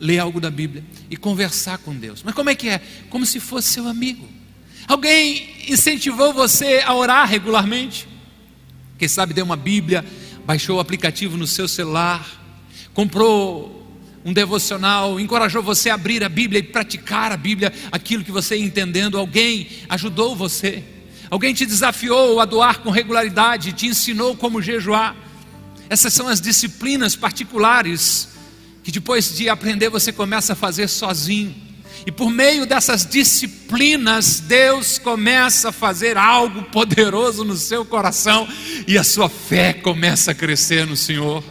ler 0.00 0.18
algo 0.18 0.40
da 0.40 0.50
Bíblia 0.50 0.84
e 1.08 1.16
conversar 1.16 1.78
com 1.78 1.94
Deus. 1.94 2.24
Mas 2.24 2.34
como 2.34 2.50
é 2.50 2.56
que 2.56 2.68
é? 2.68 2.82
Como 3.10 3.24
se 3.24 3.38
fosse 3.38 3.68
seu 3.74 3.86
amigo. 3.86 4.37
Alguém 4.88 5.50
incentivou 5.68 6.32
você 6.32 6.82
a 6.82 6.94
orar 6.94 7.28
regularmente? 7.28 8.08
Quem 8.98 9.06
sabe 9.06 9.34
deu 9.34 9.44
uma 9.44 9.54
Bíblia, 9.54 10.02
baixou 10.46 10.78
o 10.78 10.80
aplicativo 10.80 11.36
no 11.36 11.46
seu 11.46 11.68
celular, 11.68 12.26
comprou 12.94 13.86
um 14.24 14.32
devocional, 14.32 15.20
encorajou 15.20 15.62
você 15.62 15.90
a 15.90 15.94
abrir 15.94 16.24
a 16.24 16.28
Bíblia 16.30 16.60
e 16.60 16.62
praticar 16.62 17.30
a 17.30 17.36
Bíblia, 17.36 17.70
aquilo 17.92 18.24
que 18.24 18.32
você 18.32 18.56
ia 18.56 18.64
entendendo, 18.64 19.18
alguém 19.18 19.68
ajudou 19.90 20.34
você, 20.34 20.82
alguém 21.30 21.52
te 21.52 21.66
desafiou 21.66 22.40
a 22.40 22.46
doar 22.46 22.78
com 22.78 22.90
regularidade, 22.90 23.72
te 23.72 23.86
ensinou 23.86 24.34
como 24.34 24.62
jejuar. 24.62 25.14
Essas 25.90 26.14
são 26.14 26.28
as 26.28 26.40
disciplinas 26.40 27.14
particulares 27.14 28.30
que 28.82 28.90
depois 28.90 29.36
de 29.36 29.50
aprender 29.50 29.90
você 29.90 30.10
começa 30.10 30.54
a 30.54 30.56
fazer 30.56 30.88
sozinho. 30.88 31.67
E 32.08 32.10
por 32.10 32.30
meio 32.30 32.64
dessas 32.64 33.04
disciplinas, 33.04 34.40
Deus 34.40 34.98
começa 34.98 35.68
a 35.68 35.72
fazer 35.72 36.16
algo 36.16 36.62
poderoso 36.62 37.44
no 37.44 37.54
seu 37.54 37.84
coração 37.84 38.48
e 38.86 38.96
a 38.96 39.04
sua 39.04 39.28
fé 39.28 39.74
começa 39.74 40.30
a 40.30 40.34
crescer 40.34 40.86
no 40.86 40.96
Senhor. 40.96 41.44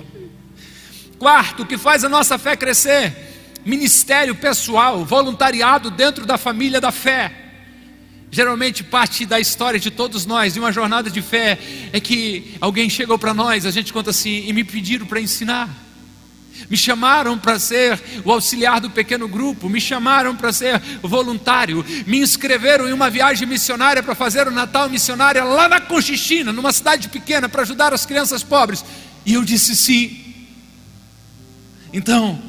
Quarto, 1.19 1.61
o 1.61 1.65
que 1.67 1.77
faz 1.77 2.03
a 2.03 2.09
nossa 2.09 2.39
fé 2.39 2.55
crescer? 2.55 3.13
Ministério 3.63 4.33
pessoal, 4.33 5.05
voluntariado 5.05 5.91
dentro 5.91 6.25
da 6.25 6.39
família 6.39 6.81
da 6.81 6.91
fé. 6.91 7.31
Geralmente 8.31 8.83
parte 8.83 9.27
da 9.27 9.39
história 9.39 9.79
de 9.79 9.91
todos 9.91 10.25
nós, 10.25 10.55
de 10.55 10.59
uma 10.59 10.71
jornada 10.71 11.07
de 11.07 11.21
fé, 11.21 11.59
é 11.93 11.99
que 11.99 12.55
alguém 12.59 12.89
chegou 12.89 13.19
para 13.19 13.31
nós, 13.31 13.63
a 13.63 13.69
gente 13.69 13.93
conta 13.93 14.09
assim, 14.09 14.47
e 14.47 14.53
me 14.53 14.63
pediram 14.63 15.05
para 15.05 15.21
ensinar. 15.21 15.86
Me 16.69 16.77
chamaram 16.77 17.37
para 17.37 17.59
ser 17.59 18.01
o 18.25 18.31
auxiliar 18.31 18.81
do 18.81 18.89
pequeno 18.89 19.27
grupo, 19.27 19.69
me 19.69 19.79
chamaram 19.79 20.35
para 20.35 20.51
ser 20.51 20.81
voluntário, 21.01 21.85
me 22.05 22.19
inscreveram 22.19 22.87
em 22.89 22.93
uma 22.93 23.09
viagem 23.09 23.47
missionária 23.47 24.03
para 24.03 24.15
fazer 24.15 24.47
o 24.47 24.51
Natal 24.51 24.89
missionária 24.89 25.43
lá 25.43 25.69
na 25.69 25.79
Conchichina, 25.79 26.51
numa 26.51 26.73
cidade 26.73 27.09
pequena, 27.09 27.47
para 27.47 27.61
ajudar 27.61 27.93
as 27.93 28.05
crianças 28.05 28.43
pobres. 28.43 28.83
E 29.25 29.33
eu 29.33 29.43
disse 29.43 29.75
sim. 29.75 30.23
Então, 31.93 32.41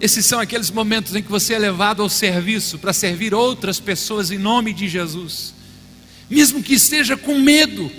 esses 0.00 0.24
são 0.24 0.40
aqueles 0.40 0.70
momentos 0.70 1.14
em 1.14 1.22
que 1.22 1.30
você 1.30 1.54
é 1.54 1.58
levado 1.58 2.02
ao 2.02 2.08
serviço 2.08 2.78
para 2.78 2.92
servir 2.92 3.34
outras 3.34 3.78
pessoas 3.78 4.30
em 4.30 4.38
nome 4.38 4.72
de 4.72 4.88
Jesus, 4.88 5.54
mesmo 6.28 6.62
que 6.62 6.74
esteja 6.74 7.16
com 7.16 7.38
medo. 7.38 7.90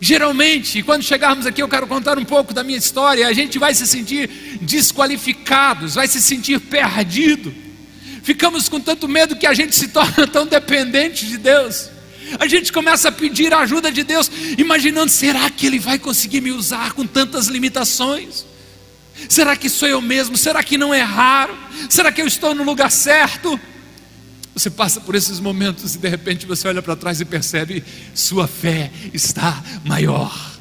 Geralmente, 0.00 0.82
quando 0.82 1.02
chegarmos 1.02 1.46
aqui, 1.46 1.62
eu 1.62 1.68
quero 1.68 1.86
contar 1.86 2.18
um 2.18 2.24
pouco 2.24 2.54
da 2.54 2.64
minha 2.64 2.78
história. 2.78 3.28
A 3.28 3.32
gente 3.34 3.58
vai 3.58 3.74
se 3.74 3.86
sentir 3.86 4.30
desqualificados, 4.62 5.94
vai 5.94 6.08
se 6.08 6.22
sentir 6.22 6.58
perdido, 6.58 7.54
ficamos 8.22 8.66
com 8.68 8.80
tanto 8.80 9.06
medo 9.06 9.36
que 9.36 9.46
a 9.46 9.52
gente 9.52 9.76
se 9.76 9.88
torna 9.88 10.26
tão 10.26 10.46
dependente 10.46 11.26
de 11.26 11.36
Deus. 11.36 11.90
A 12.38 12.46
gente 12.46 12.72
começa 12.72 13.08
a 13.08 13.12
pedir 13.12 13.52
a 13.52 13.58
ajuda 13.58 13.92
de 13.92 14.02
Deus, 14.02 14.30
imaginando: 14.56 15.10
será 15.10 15.50
que 15.50 15.66
Ele 15.66 15.78
vai 15.78 15.98
conseguir 15.98 16.40
me 16.40 16.52
usar 16.52 16.92
com 16.92 17.06
tantas 17.06 17.48
limitações? 17.48 18.46
Será 19.28 19.54
que 19.54 19.68
sou 19.68 19.86
eu 19.86 20.00
mesmo? 20.00 20.36
Será 20.36 20.62
que 20.62 20.78
não 20.78 20.94
é 20.94 21.02
raro? 21.02 21.56
Será 21.90 22.10
que 22.10 22.22
eu 22.22 22.26
estou 22.26 22.54
no 22.54 22.62
lugar 22.62 22.90
certo? 22.90 23.60
Você 24.60 24.68
passa 24.68 25.00
por 25.00 25.14
esses 25.14 25.40
momentos 25.40 25.94
e 25.94 25.98
de 25.98 26.06
repente 26.06 26.44
você 26.44 26.68
olha 26.68 26.82
para 26.82 26.94
trás 26.94 27.18
e 27.18 27.24
percebe: 27.24 27.82
sua 28.14 28.46
fé 28.46 28.92
está 29.14 29.64
maior. 29.86 30.60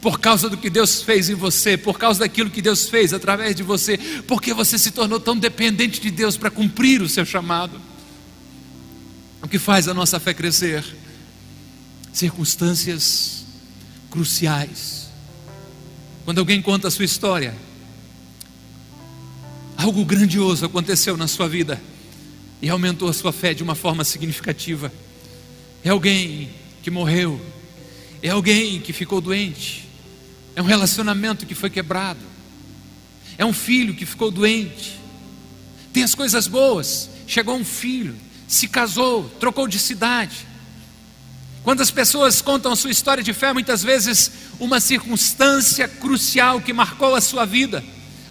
Por 0.00 0.20
causa 0.20 0.48
do 0.48 0.56
que 0.56 0.70
Deus 0.70 1.02
fez 1.02 1.28
em 1.28 1.34
você, 1.34 1.76
por 1.76 1.98
causa 1.98 2.20
daquilo 2.20 2.48
que 2.48 2.62
Deus 2.62 2.88
fez 2.88 3.12
através 3.12 3.56
de 3.56 3.64
você, 3.64 3.98
porque 4.28 4.54
você 4.54 4.78
se 4.78 4.92
tornou 4.92 5.18
tão 5.18 5.36
dependente 5.36 6.00
de 6.00 6.12
Deus 6.12 6.36
para 6.36 6.48
cumprir 6.48 7.02
o 7.02 7.08
seu 7.08 7.24
chamado. 7.24 7.80
O 9.42 9.48
que 9.48 9.58
faz 9.58 9.88
a 9.88 9.94
nossa 9.94 10.20
fé 10.20 10.32
crescer? 10.32 10.84
Circunstâncias 12.12 13.46
cruciais. 14.12 15.08
Quando 16.24 16.38
alguém 16.38 16.62
conta 16.62 16.86
a 16.86 16.90
sua 16.90 17.04
história, 17.04 17.52
algo 19.76 20.04
grandioso 20.04 20.64
aconteceu 20.64 21.16
na 21.16 21.26
sua 21.26 21.48
vida 21.48 21.82
e 22.64 22.70
aumentou 22.70 23.10
a 23.10 23.12
sua 23.12 23.30
fé 23.30 23.52
de 23.52 23.62
uma 23.62 23.74
forma 23.74 24.02
significativa. 24.04 24.90
É 25.84 25.90
alguém 25.90 26.48
que 26.82 26.90
morreu, 26.90 27.38
é 28.22 28.30
alguém 28.30 28.80
que 28.80 28.90
ficou 28.90 29.20
doente, 29.20 29.86
é 30.56 30.62
um 30.62 30.64
relacionamento 30.64 31.44
que 31.44 31.54
foi 31.54 31.68
quebrado, 31.68 32.20
é 33.36 33.44
um 33.44 33.52
filho 33.52 33.92
que 33.92 34.06
ficou 34.06 34.30
doente. 34.30 34.98
Tem 35.92 36.02
as 36.02 36.14
coisas 36.14 36.46
boas, 36.46 37.10
chegou 37.26 37.54
um 37.54 37.66
filho, 37.66 38.16
se 38.48 38.66
casou, 38.66 39.28
trocou 39.38 39.68
de 39.68 39.78
cidade. 39.78 40.46
Quando 41.62 41.82
as 41.82 41.90
pessoas 41.90 42.40
contam 42.40 42.72
a 42.72 42.76
sua 42.76 42.90
história 42.90 43.22
de 43.22 43.34
fé, 43.34 43.52
muitas 43.52 43.82
vezes 43.82 44.30
uma 44.58 44.80
circunstância 44.80 45.86
crucial 45.86 46.62
que 46.62 46.72
marcou 46.72 47.14
a 47.14 47.20
sua 47.20 47.44
vida 47.44 47.84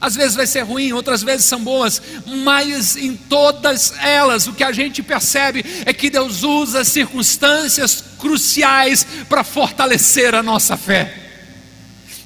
às 0.03 0.15
vezes 0.15 0.35
vai 0.35 0.45
ser 0.45 0.63
ruim, 0.63 0.91
outras 0.91 1.23
vezes 1.23 1.45
são 1.45 1.63
boas, 1.63 2.01
mas 2.43 2.97
em 2.97 3.15
todas 3.15 3.93
elas 3.99 4.47
o 4.47 4.51
que 4.51 4.61
a 4.61 4.73
gente 4.73 5.01
percebe 5.01 5.63
é 5.85 5.93
que 5.93 6.09
Deus 6.09 6.43
usa 6.43 6.83
circunstâncias 6.83 8.03
cruciais 8.19 9.07
para 9.29 9.45
fortalecer 9.45 10.35
a 10.35 10.43
nossa 10.43 10.75
fé. 10.75 11.17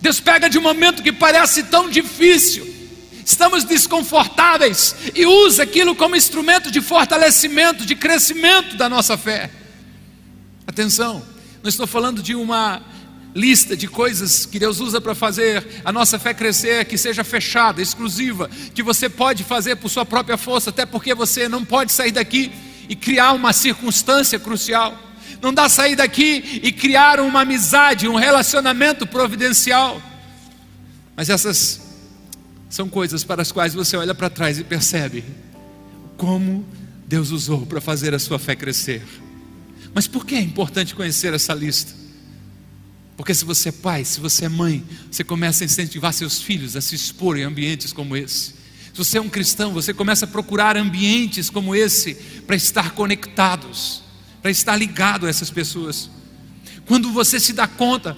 Deus 0.02 0.20
pega 0.20 0.50
de 0.50 0.58
um 0.58 0.62
momento 0.62 1.04
que 1.04 1.12
parece 1.12 1.62
tão 1.66 1.88
difícil, 1.88 2.68
estamos 3.24 3.64
desconfortáveis 3.64 4.96
e 5.14 5.28
usa 5.28 5.62
aquilo 5.62 5.96
como 5.96 6.16
instrumento 6.16 6.72
de 6.72 6.82
fortalecimento, 6.82 7.86
de 7.86 7.96
crescimento 7.96 8.76
da 8.76 8.90
nossa 8.90 9.16
fé. 9.16 9.52
Atenção, 10.66 11.24
não 11.62 11.70
estou 11.70 11.86
falando 11.86 12.24
de 12.24 12.34
uma 12.34 12.82
lista 13.38 13.78
de 13.78 13.88
coisas 13.88 14.48
que 14.48 14.58
Deus 14.58 14.80
usa 14.80 15.00
para 15.00 15.14
fazer 15.14 15.64
a 15.86 15.92
nossa 15.92 16.18
fé 16.18 16.34
crescer, 16.34 16.86
que 16.86 16.98
seja 16.98 17.24
fechada, 17.24 17.80
exclusiva, 17.80 18.50
que 18.74 18.82
você 18.82 19.08
pode 19.08 19.44
fazer 19.44 19.76
por 19.76 19.90
sua 19.90 20.04
própria 20.04 20.38
força, 20.38 20.72
até 20.72 20.88
porque 20.88 21.14
você 21.14 21.48
não 21.48 21.64
pode 21.64 21.92
sair 21.92 22.12
daqui 22.12 22.52
e 22.90 22.96
criar 22.96 23.34
uma 23.34 23.54
circunstância 23.54 24.40
crucial. 24.40 24.98
Não 25.40 25.54
dá 25.54 25.70
sair 25.70 25.96
daqui 25.96 26.62
e 26.64 26.72
criar 26.72 27.20
uma 27.20 27.42
amizade, 27.42 28.08
um 28.08 28.16
relacionamento 28.16 29.06
providencial. 29.06 30.02
Mas 31.16 31.30
essas 31.30 31.80
são 32.68 32.90
coisas 32.90 33.24
para 33.24 33.44
as 33.44 33.52
quais 33.52 33.76
você 33.76 33.96
olha 33.96 34.16
para 34.16 34.32
trás 34.32 34.58
e 34.58 34.64
percebe 34.64 35.24
como 36.18 36.66
Deus 37.06 37.30
usou 37.30 37.68
para 37.68 37.80
fazer 37.80 38.16
a 38.16 38.20
sua 38.20 38.40
fé 38.40 38.56
crescer. 38.56 39.04
Mas 39.94 40.08
por 40.08 40.26
que 40.26 40.34
é 40.34 40.42
importante 40.42 40.96
conhecer 40.96 41.36
essa 41.36 41.54
lista? 41.54 42.07
Porque 43.18 43.34
se 43.34 43.44
você 43.44 43.70
é 43.70 43.72
pai, 43.72 44.06
se 44.06 44.20
você 44.20 44.46
é 44.46 44.50
mãe, 44.50 44.86
você 45.12 45.24
começa 45.24 45.64
a 45.64 45.66
incentivar 45.66 46.14
seus 46.14 46.40
filhos 46.40 46.76
a 46.76 46.82
se 46.82 46.94
expor 46.94 47.36
em 47.36 47.42
ambientes 47.42 47.92
como 47.92 48.16
esse. 48.16 48.54
Se 48.94 49.04
você 49.04 49.18
é 49.18 49.22
um 49.22 49.28
cristão, 49.28 49.74
você 49.74 49.92
começa 49.92 50.26
a 50.26 50.28
procurar 50.28 50.78
ambientes 50.78 51.50
como 51.50 51.76
esse 51.76 52.14
para 52.46 52.56
estar 52.56 52.92
conectados, 52.92 54.04
para 54.40 54.52
estar 54.52 54.76
ligado 54.76 55.26
a 55.26 55.30
essas 55.30 55.50
pessoas. 55.50 56.12
Quando 56.86 57.12
você 57.12 57.40
se 57.40 57.54
dá 57.54 57.68
conta 57.68 58.16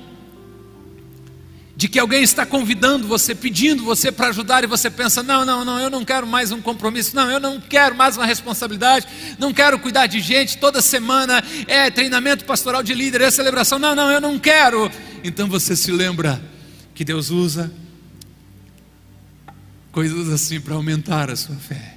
de 1.79 1.87
que 1.87 1.97
alguém 1.97 2.21
está 2.21 2.45
convidando 2.45 3.07
você, 3.07 3.33
pedindo 3.33 3.85
você 3.85 4.11
para 4.11 4.27
ajudar, 4.27 4.65
e 4.65 4.67
você 4.67 4.89
pensa: 4.89 5.23
não, 5.23 5.45
não, 5.45 5.63
não, 5.63 5.79
eu 5.79 5.89
não 5.89 6.03
quero 6.03 6.27
mais 6.27 6.51
um 6.51 6.61
compromisso, 6.61 7.15
não, 7.15 7.31
eu 7.31 7.39
não 7.39 7.57
quero 7.57 7.95
mais 7.95 8.17
uma 8.17 8.25
responsabilidade, 8.25 9.07
não 9.39 9.53
quero 9.53 9.79
cuidar 9.79 10.05
de 10.05 10.19
gente, 10.19 10.57
toda 10.57 10.81
semana 10.81 11.41
é 11.67 11.89
treinamento 11.89 12.43
pastoral 12.43 12.83
de 12.83 12.93
líder, 12.93 13.21
é 13.21 13.31
celebração, 13.31 13.79
não, 13.79 13.95
não, 13.95 14.11
eu 14.11 14.19
não 14.19 14.37
quero. 14.37 14.91
Então 15.23 15.47
você 15.47 15.73
se 15.73 15.89
lembra 15.89 16.41
que 16.93 17.05
Deus 17.05 17.29
usa 17.29 17.71
coisas 19.89 20.27
assim 20.27 20.59
para 20.59 20.75
aumentar 20.75 21.29
a 21.29 21.35
sua 21.37 21.55
fé. 21.55 21.95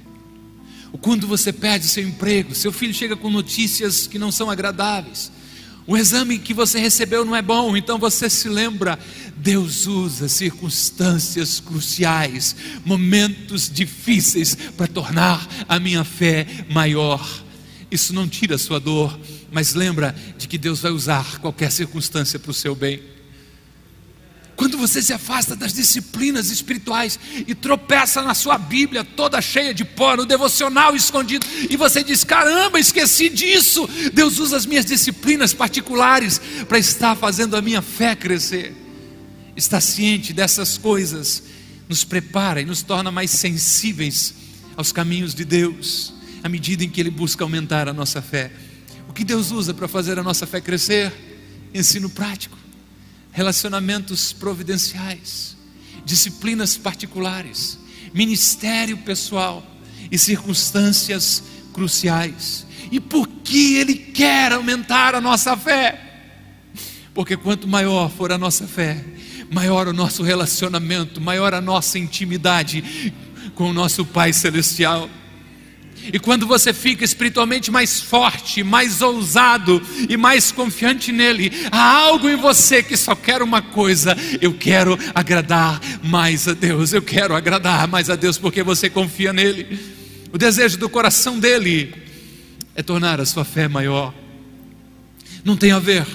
Quando 1.01 1.27
você 1.27 1.51
perde 1.51 1.89
seu 1.89 2.07
emprego, 2.07 2.55
seu 2.55 2.71
filho 2.71 2.93
chega 2.93 3.17
com 3.17 3.29
notícias 3.29 4.07
que 4.07 4.17
não 4.17 4.31
são 4.31 4.49
agradáveis, 4.49 5.29
o 5.85 5.97
exame 5.97 6.39
que 6.39 6.53
você 6.53 6.79
recebeu 6.79 7.25
não 7.25 7.35
é 7.35 7.41
bom, 7.41 7.75
então 7.75 7.97
você 7.97 8.29
se 8.29 8.47
lembra. 8.47 8.97
Deus 9.35 9.85
usa 9.85 10.29
circunstâncias 10.29 11.59
cruciais, 11.59 12.55
momentos 12.85 13.69
difíceis 13.69 14.55
para 14.77 14.87
tornar 14.87 15.45
a 15.67 15.79
minha 15.79 16.03
fé 16.03 16.47
maior. 16.69 17.43
Isso 17.91 18.13
não 18.13 18.27
tira 18.27 18.55
a 18.55 18.59
sua 18.59 18.79
dor, 18.79 19.19
mas 19.51 19.73
lembra 19.73 20.15
de 20.37 20.47
que 20.47 20.57
Deus 20.57 20.79
vai 20.79 20.91
usar 20.91 21.39
qualquer 21.39 21.71
circunstância 21.71 22.39
para 22.39 22.51
o 22.51 22.53
seu 22.53 22.73
bem. 22.73 23.12
Quando 24.73 24.87
você 24.87 25.03
se 25.03 25.13
afasta 25.13 25.55
das 25.55 25.71
disciplinas 25.71 26.49
espirituais 26.49 27.19
e 27.47 27.53
tropeça 27.53 28.23
na 28.23 28.33
sua 28.33 28.57
Bíblia 28.57 29.03
toda 29.03 29.39
cheia 29.39 29.71
de 29.71 29.85
pó, 29.85 30.17
no 30.17 30.25
devocional 30.25 30.95
escondido, 30.95 31.45
e 31.69 31.77
você 31.77 32.03
diz: 32.03 32.23
caramba, 32.23 32.79
esqueci 32.79 33.29
disso. 33.29 33.87
Deus 34.11 34.39
usa 34.39 34.57
as 34.57 34.65
minhas 34.65 34.83
disciplinas 34.83 35.53
particulares 35.53 36.41
para 36.67 36.79
estar 36.79 37.15
fazendo 37.15 37.55
a 37.55 37.61
minha 37.61 37.83
fé 37.83 38.15
crescer. 38.15 38.73
Estar 39.55 39.79
ciente 39.79 40.33
dessas 40.33 40.75
coisas 40.75 41.43
nos 41.87 42.03
prepara 42.03 42.59
e 42.59 42.65
nos 42.65 42.81
torna 42.81 43.11
mais 43.11 43.29
sensíveis 43.29 44.33
aos 44.75 44.91
caminhos 44.91 45.35
de 45.35 45.45
Deus, 45.45 46.15
à 46.41 46.49
medida 46.49 46.83
em 46.83 46.89
que 46.89 46.99
Ele 46.99 47.11
busca 47.11 47.43
aumentar 47.43 47.87
a 47.87 47.93
nossa 47.93 48.23
fé. 48.23 48.51
O 49.07 49.13
que 49.13 49.23
Deus 49.23 49.51
usa 49.51 49.71
para 49.71 49.87
fazer 49.87 50.17
a 50.17 50.23
nossa 50.23 50.47
fé 50.47 50.59
crescer? 50.59 51.13
Ensino 51.75 52.09
prático 52.09 52.62
relacionamentos 53.33 54.31
providenciais, 54.31 55.57
disciplinas 56.05 56.77
particulares, 56.77 57.79
ministério 58.13 58.97
pessoal 58.99 59.65
e 60.11 60.17
circunstâncias 60.17 61.43
cruciais. 61.73 62.65
E 62.91 62.99
por 62.99 63.27
que 63.27 63.75
Ele 63.75 63.95
quer 63.95 64.53
aumentar 64.53 65.15
a 65.15 65.21
nossa 65.21 65.57
fé? 65.57 65.99
Porque 67.13 67.35
quanto 67.35 67.67
maior 67.67 68.09
for 68.09 68.31
a 68.31 68.37
nossa 68.37 68.67
fé, 68.67 69.03
maior 69.51 69.87
o 69.87 69.93
nosso 69.93 70.23
relacionamento, 70.23 71.19
maior 71.19 71.53
a 71.53 71.61
nossa 71.61 71.97
intimidade 71.97 73.13
com 73.55 73.69
o 73.69 73.73
nosso 73.73 74.05
Pai 74.05 74.31
Celestial. 74.31 75.09
E 76.11 76.19
quando 76.19 76.45
você 76.45 76.73
fica 76.73 77.05
espiritualmente 77.05 77.71
mais 77.71 78.01
forte, 78.01 78.63
mais 78.63 79.01
ousado 79.01 79.81
e 80.09 80.17
mais 80.17 80.51
confiante 80.51 81.11
nele, 81.11 81.51
há 81.71 81.97
algo 81.97 82.27
em 82.27 82.35
você 82.35 82.83
que 82.83 82.97
só 82.97 83.15
quer 83.15 83.41
uma 83.41 83.61
coisa: 83.61 84.17
eu 84.41 84.53
quero 84.53 84.97
agradar 85.15 85.79
mais 86.03 86.47
a 86.47 86.53
Deus, 86.53 86.91
eu 86.91 87.01
quero 87.01 87.35
agradar 87.35 87.87
mais 87.87 88.09
a 88.09 88.15
Deus 88.15 88.37
porque 88.37 88.63
você 88.63 88.89
confia 88.89 89.31
nele. 89.31 89.79
O 90.33 90.37
desejo 90.37 90.77
do 90.77 90.89
coração 90.89 91.39
dele 91.39 91.93
é 92.75 92.81
tornar 92.81 93.21
a 93.21 93.25
sua 93.25 93.45
fé 93.45 93.67
maior. 93.67 94.13
Não 95.43 95.55
tem 95.55 95.71
a 95.71 95.79
ver 95.79 96.05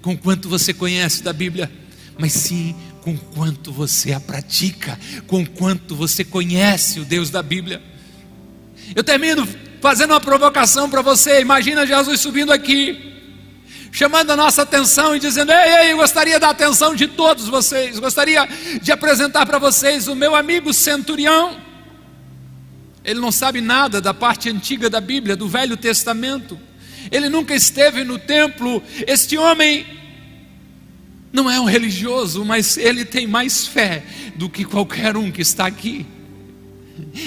com 0.00 0.16
quanto 0.16 0.48
você 0.48 0.72
conhece 0.72 1.22
da 1.22 1.32
Bíblia, 1.32 1.70
mas 2.18 2.32
sim 2.32 2.74
com 3.02 3.16
quanto 3.16 3.72
você 3.72 4.12
a 4.12 4.20
pratica, 4.20 4.98
com 5.26 5.44
quanto 5.44 5.94
você 5.94 6.24
conhece 6.24 7.00
o 7.00 7.04
Deus 7.04 7.30
da 7.30 7.42
Bíblia. 7.42 7.91
Eu 8.94 9.02
termino 9.02 9.46
fazendo 9.80 10.12
uma 10.12 10.20
provocação 10.20 10.88
para 10.88 11.02
você. 11.02 11.40
Imagina 11.40 11.86
Jesus 11.86 12.20
subindo 12.20 12.52
aqui, 12.52 13.12
chamando 13.90 14.30
a 14.30 14.36
nossa 14.36 14.62
atenção 14.62 15.14
e 15.16 15.18
dizendo: 15.18 15.52
Ei, 15.52 15.86
ei, 15.86 15.92
eu 15.92 15.96
gostaria 15.96 16.38
da 16.38 16.50
atenção 16.50 16.94
de 16.94 17.08
todos 17.08 17.48
vocês. 17.48 17.98
Gostaria 17.98 18.48
de 18.80 18.92
apresentar 18.92 19.44
para 19.44 19.58
vocês 19.58 20.08
o 20.08 20.14
meu 20.14 20.34
amigo 20.34 20.72
centurião. 20.72 21.56
Ele 23.04 23.18
não 23.18 23.32
sabe 23.32 23.60
nada 23.60 24.00
da 24.00 24.14
parte 24.14 24.48
antiga 24.48 24.88
da 24.88 25.00
Bíblia, 25.00 25.34
do 25.34 25.48
Velho 25.48 25.76
Testamento. 25.76 26.58
Ele 27.10 27.28
nunca 27.28 27.54
esteve 27.54 28.04
no 28.04 28.18
templo. 28.18 28.82
Este 29.06 29.36
homem 29.36 29.84
não 31.32 31.50
é 31.50 31.58
um 31.58 31.64
religioso, 31.64 32.44
mas 32.44 32.76
ele 32.76 33.04
tem 33.04 33.26
mais 33.26 33.66
fé 33.66 34.04
do 34.36 34.48
que 34.48 34.64
qualquer 34.64 35.16
um 35.16 35.30
que 35.30 35.42
está 35.42 35.66
aqui. 35.66 36.06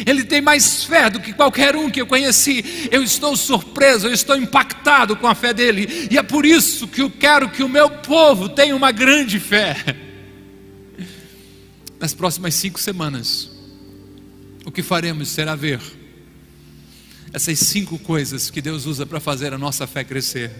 Ele 0.05 0.23
tem 0.23 0.41
mais 0.41 0.83
fé 0.83 1.09
do 1.09 1.19
que 1.19 1.33
qualquer 1.33 1.75
um 1.75 1.89
que 1.89 1.99
eu 1.99 2.07
conheci. 2.07 2.87
Eu 2.91 3.03
estou 3.03 3.35
surpreso, 3.35 4.07
eu 4.07 4.13
estou 4.13 4.35
impactado 4.35 5.15
com 5.15 5.27
a 5.27 5.35
fé 5.35 5.53
dele. 5.53 6.07
E 6.11 6.17
é 6.17 6.23
por 6.23 6.45
isso 6.45 6.87
que 6.87 7.01
eu 7.01 7.09
quero 7.09 7.49
que 7.49 7.63
o 7.63 7.69
meu 7.69 7.89
povo 7.89 8.49
tenha 8.49 8.75
uma 8.75 8.91
grande 8.91 9.39
fé. 9.39 9.75
Nas 11.99 12.13
próximas 12.13 12.53
cinco 12.55 12.79
semanas, 12.79 13.49
o 14.65 14.71
que 14.71 14.83
faremos 14.83 15.29
será 15.29 15.55
ver 15.55 15.79
essas 17.33 17.59
cinco 17.59 17.97
coisas 17.99 18.49
que 18.49 18.61
Deus 18.61 18.85
usa 18.85 19.05
para 19.05 19.19
fazer 19.19 19.53
a 19.53 19.57
nossa 19.57 19.87
fé 19.87 20.03
crescer. 20.03 20.51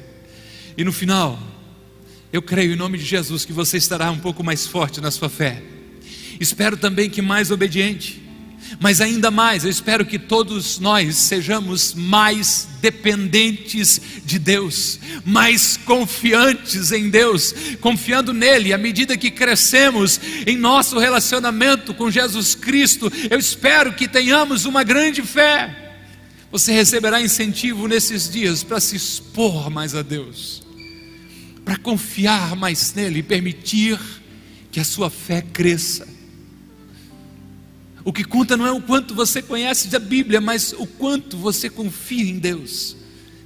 E 0.77 0.83
no 0.83 0.91
final, 0.91 1.39
eu 2.33 2.41
creio 2.41 2.73
em 2.73 2.75
nome 2.75 2.97
de 2.97 3.05
Jesus 3.05 3.45
que 3.45 3.53
você 3.53 3.77
estará 3.77 4.11
um 4.11 4.19
pouco 4.19 4.43
mais 4.43 4.67
forte 4.67 4.99
na 4.99 5.11
sua 5.11 5.29
fé. 5.29 5.63
Espero 6.39 6.75
também 6.75 7.09
que 7.09 7.21
mais 7.21 7.49
obediente 7.49 8.24
mas 8.79 8.99
ainda 9.01 9.31
mais, 9.31 9.63
eu 9.63 9.69
espero 9.69 10.05
que 10.05 10.19
todos 10.19 10.79
nós 10.79 11.15
sejamos 11.15 11.93
mais 11.93 12.67
dependentes 12.81 14.01
de 14.25 14.37
Deus, 14.37 14.99
mais 15.23 15.77
confiantes 15.77 16.91
em 16.91 17.09
Deus, 17.09 17.53
confiando 17.79 18.33
nele. 18.33 18.73
À 18.73 18.77
medida 18.77 19.17
que 19.17 19.31
crescemos 19.31 20.19
em 20.45 20.57
nosso 20.57 20.97
relacionamento 20.99 21.93
com 21.93 22.11
Jesus 22.11 22.55
Cristo, 22.55 23.11
eu 23.29 23.39
espero 23.39 23.93
que 23.93 24.07
tenhamos 24.07 24.65
uma 24.65 24.83
grande 24.83 25.21
fé. 25.21 25.83
Você 26.51 26.71
receberá 26.71 27.21
incentivo 27.21 27.87
nesses 27.87 28.29
dias 28.29 28.63
para 28.63 28.79
se 28.79 28.95
expor 28.95 29.69
mais 29.69 29.93
a 29.93 30.01
Deus, 30.01 30.63
para 31.63 31.77
confiar 31.77 32.55
mais 32.55 32.93
nele 32.93 33.19
e 33.19 33.23
permitir 33.23 33.99
que 34.71 34.79
a 34.79 34.85
sua 34.85 35.09
fé 35.09 35.41
cresça 35.41 36.14
o 38.05 38.13
que 38.13 38.23
conta 38.23 38.55
não 38.55 38.67
é 38.67 38.71
o 38.71 38.79
quanto 38.79 39.15
você 39.15 39.41
conhece 39.41 39.87
da 39.87 39.97
Bíblia, 39.97 40.39
mas 40.39 40.73
o 40.73 40.85
quanto 40.85 41.37
você 41.37 41.71
confia 41.71 42.23
em 42.23 42.37
Deus. 42.37 42.95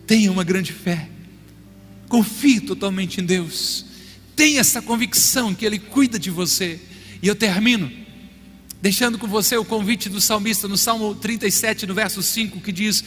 Tenha 0.06 0.30
uma 0.30 0.44
grande 0.44 0.74
fé. 0.74 1.10
Confie 2.10 2.60
totalmente 2.60 3.22
em 3.22 3.26
Deus. 3.26 3.86
Tenha 4.36 4.60
essa 4.60 4.82
convicção 4.82 5.56
que 5.56 5.66
Ele 5.66 5.80
cuida 5.80 6.20
de 6.20 6.30
você. 6.30 6.78
E 7.22 7.28
eu 7.28 7.36
termino 7.36 7.90
deixando 8.82 9.18
com 9.18 9.28
você 9.28 9.56
o 9.56 9.64
convite 9.64 10.10
do 10.10 10.20
salmista 10.20 10.68
no 10.68 10.78
Salmo 10.78 11.16
37, 11.16 11.88
no 11.88 11.94
verso 11.94 12.22
5, 12.22 12.60
que 12.60 12.74
diz: 12.74 13.02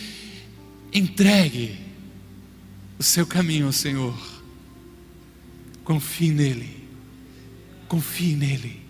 entregue 0.91 1.77
o 2.99 3.03
seu 3.03 3.27
caminho 3.27 3.67
ao 3.67 3.73
Senhor. 3.73 4.19
Confie 5.85 6.31
nele. 6.31 6.83
Confie 7.89 8.35
nele 8.37 8.82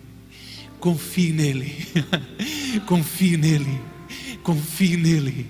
Confie 0.83 1.31
nele. 1.31 1.87
confie 2.85 3.37
nele. 3.37 3.79
Confie 4.43 4.97
nele. 4.97 5.47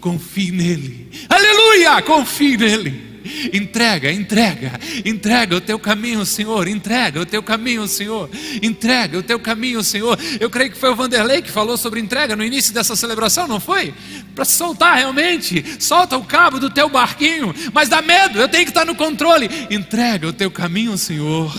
Confie 0.00 0.50
nele. 0.50 1.06
Aleluia! 1.28 2.00
Confie 2.00 2.56
nele. 2.56 3.10
Entrega, 3.52 4.10
entrega, 4.10 4.80
entrega 5.04 5.56
o 5.56 5.60
teu 5.60 5.78
caminho, 5.78 6.24
Senhor. 6.24 6.66
Entrega 6.66 7.20
o 7.20 7.26
teu 7.26 7.42
caminho, 7.42 7.86
Senhor. 7.86 8.30
Entrega 8.62 9.18
o 9.18 9.22
teu 9.22 9.38
caminho, 9.38 9.84
Senhor. 9.84 10.18
Eu 10.40 10.48
creio 10.48 10.70
que 10.70 10.78
foi 10.78 10.88
o 10.88 10.96
Vanderlei 10.96 11.42
que 11.42 11.50
falou 11.50 11.76
sobre 11.76 12.00
entrega 12.00 12.34
no 12.34 12.42
início 12.42 12.72
dessa 12.72 12.96
celebração, 12.96 13.46
não 13.46 13.60
foi? 13.60 13.92
Para 14.34 14.46
soltar 14.46 14.96
realmente, 14.96 15.62
solta 15.78 16.16
o 16.16 16.24
cabo 16.24 16.58
do 16.58 16.70
teu 16.70 16.88
barquinho, 16.88 17.54
mas 17.74 17.90
dá 17.90 18.00
medo, 18.00 18.38
eu 18.38 18.48
tenho 18.48 18.64
que 18.64 18.70
estar 18.70 18.86
no 18.86 18.94
controle. 18.94 19.50
Entrega 19.70 20.26
o 20.26 20.32
teu 20.32 20.50
caminho, 20.50 20.96
Senhor. 20.96 21.54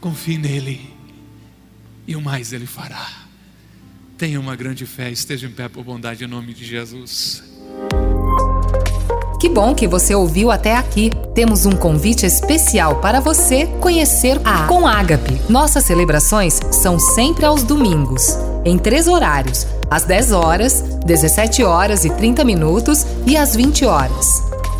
Confie 0.00 0.38
nele 0.38 0.99
e 2.10 2.16
o 2.16 2.20
mais 2.20 2.52
Ele 2.52 2.66
fará. 2.66 3.06
Tenha 4.18 4.40
uma 4.40 4.56
grande 4.56 4.84
fé, 4.84 5.10
esteja 5.10 5.46
em 5.46 5.50
pé 5.50 5.68
por 5.68 5.84
bondade 5.84 6.24
em 6.24 6.26
nome 6.26 6.52
de 6.52 6.64
Jesus. 6.64 7.40
Que 9.38 9.48
bom 9.48 9.74
que 9.76 9.86
você 9.86 10.12
ouviu 10.12 10.50
até 10.50 10.76
aqui. 10.76 11.10
Temos 11.36 11.66
um 11.66 11.70
convite 11.70 12.26
especial 12.26 12.96
para 12.96 13.20
você 13.20 13.66
conhecer 13.80 14.40
a 14.44 14.66
Com 14.66 14.88
Ágape. 14.88 15.40
Nossas 15.48 15.84
celebrações 15.84 16.58
são 16.72 16.98
sempre 16.98 17.46
aos 17.46 17.62
domingos, 17.62 18.36
em 18.64 18.76
três 18.76 19.06
horários: 19.06 19.64
às 19.88 20.02
10 20.02 20.32
horas, 20.32 20.82
17 21.06 21.62
horas 21.62 22.04
e 22.04 22.10
30 22.10 22.44
minutos 22.44 23.06
e 23.24 23.36
às 23.36 23.54
20 23.54 23.84
horas. 23.86 24.26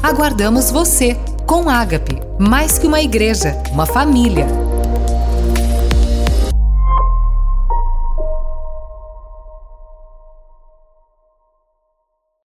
Aguardamos 0.03 0.73
você 0.73 1.15
com 1.47 1.71
Ágape, 1.71 2.21
mais 2.41 2.77
que 2.77 2.89
uma 2.89 3.01
igreja, 3.01 3.57
uma 3.73 3.87
família 3.87 4.70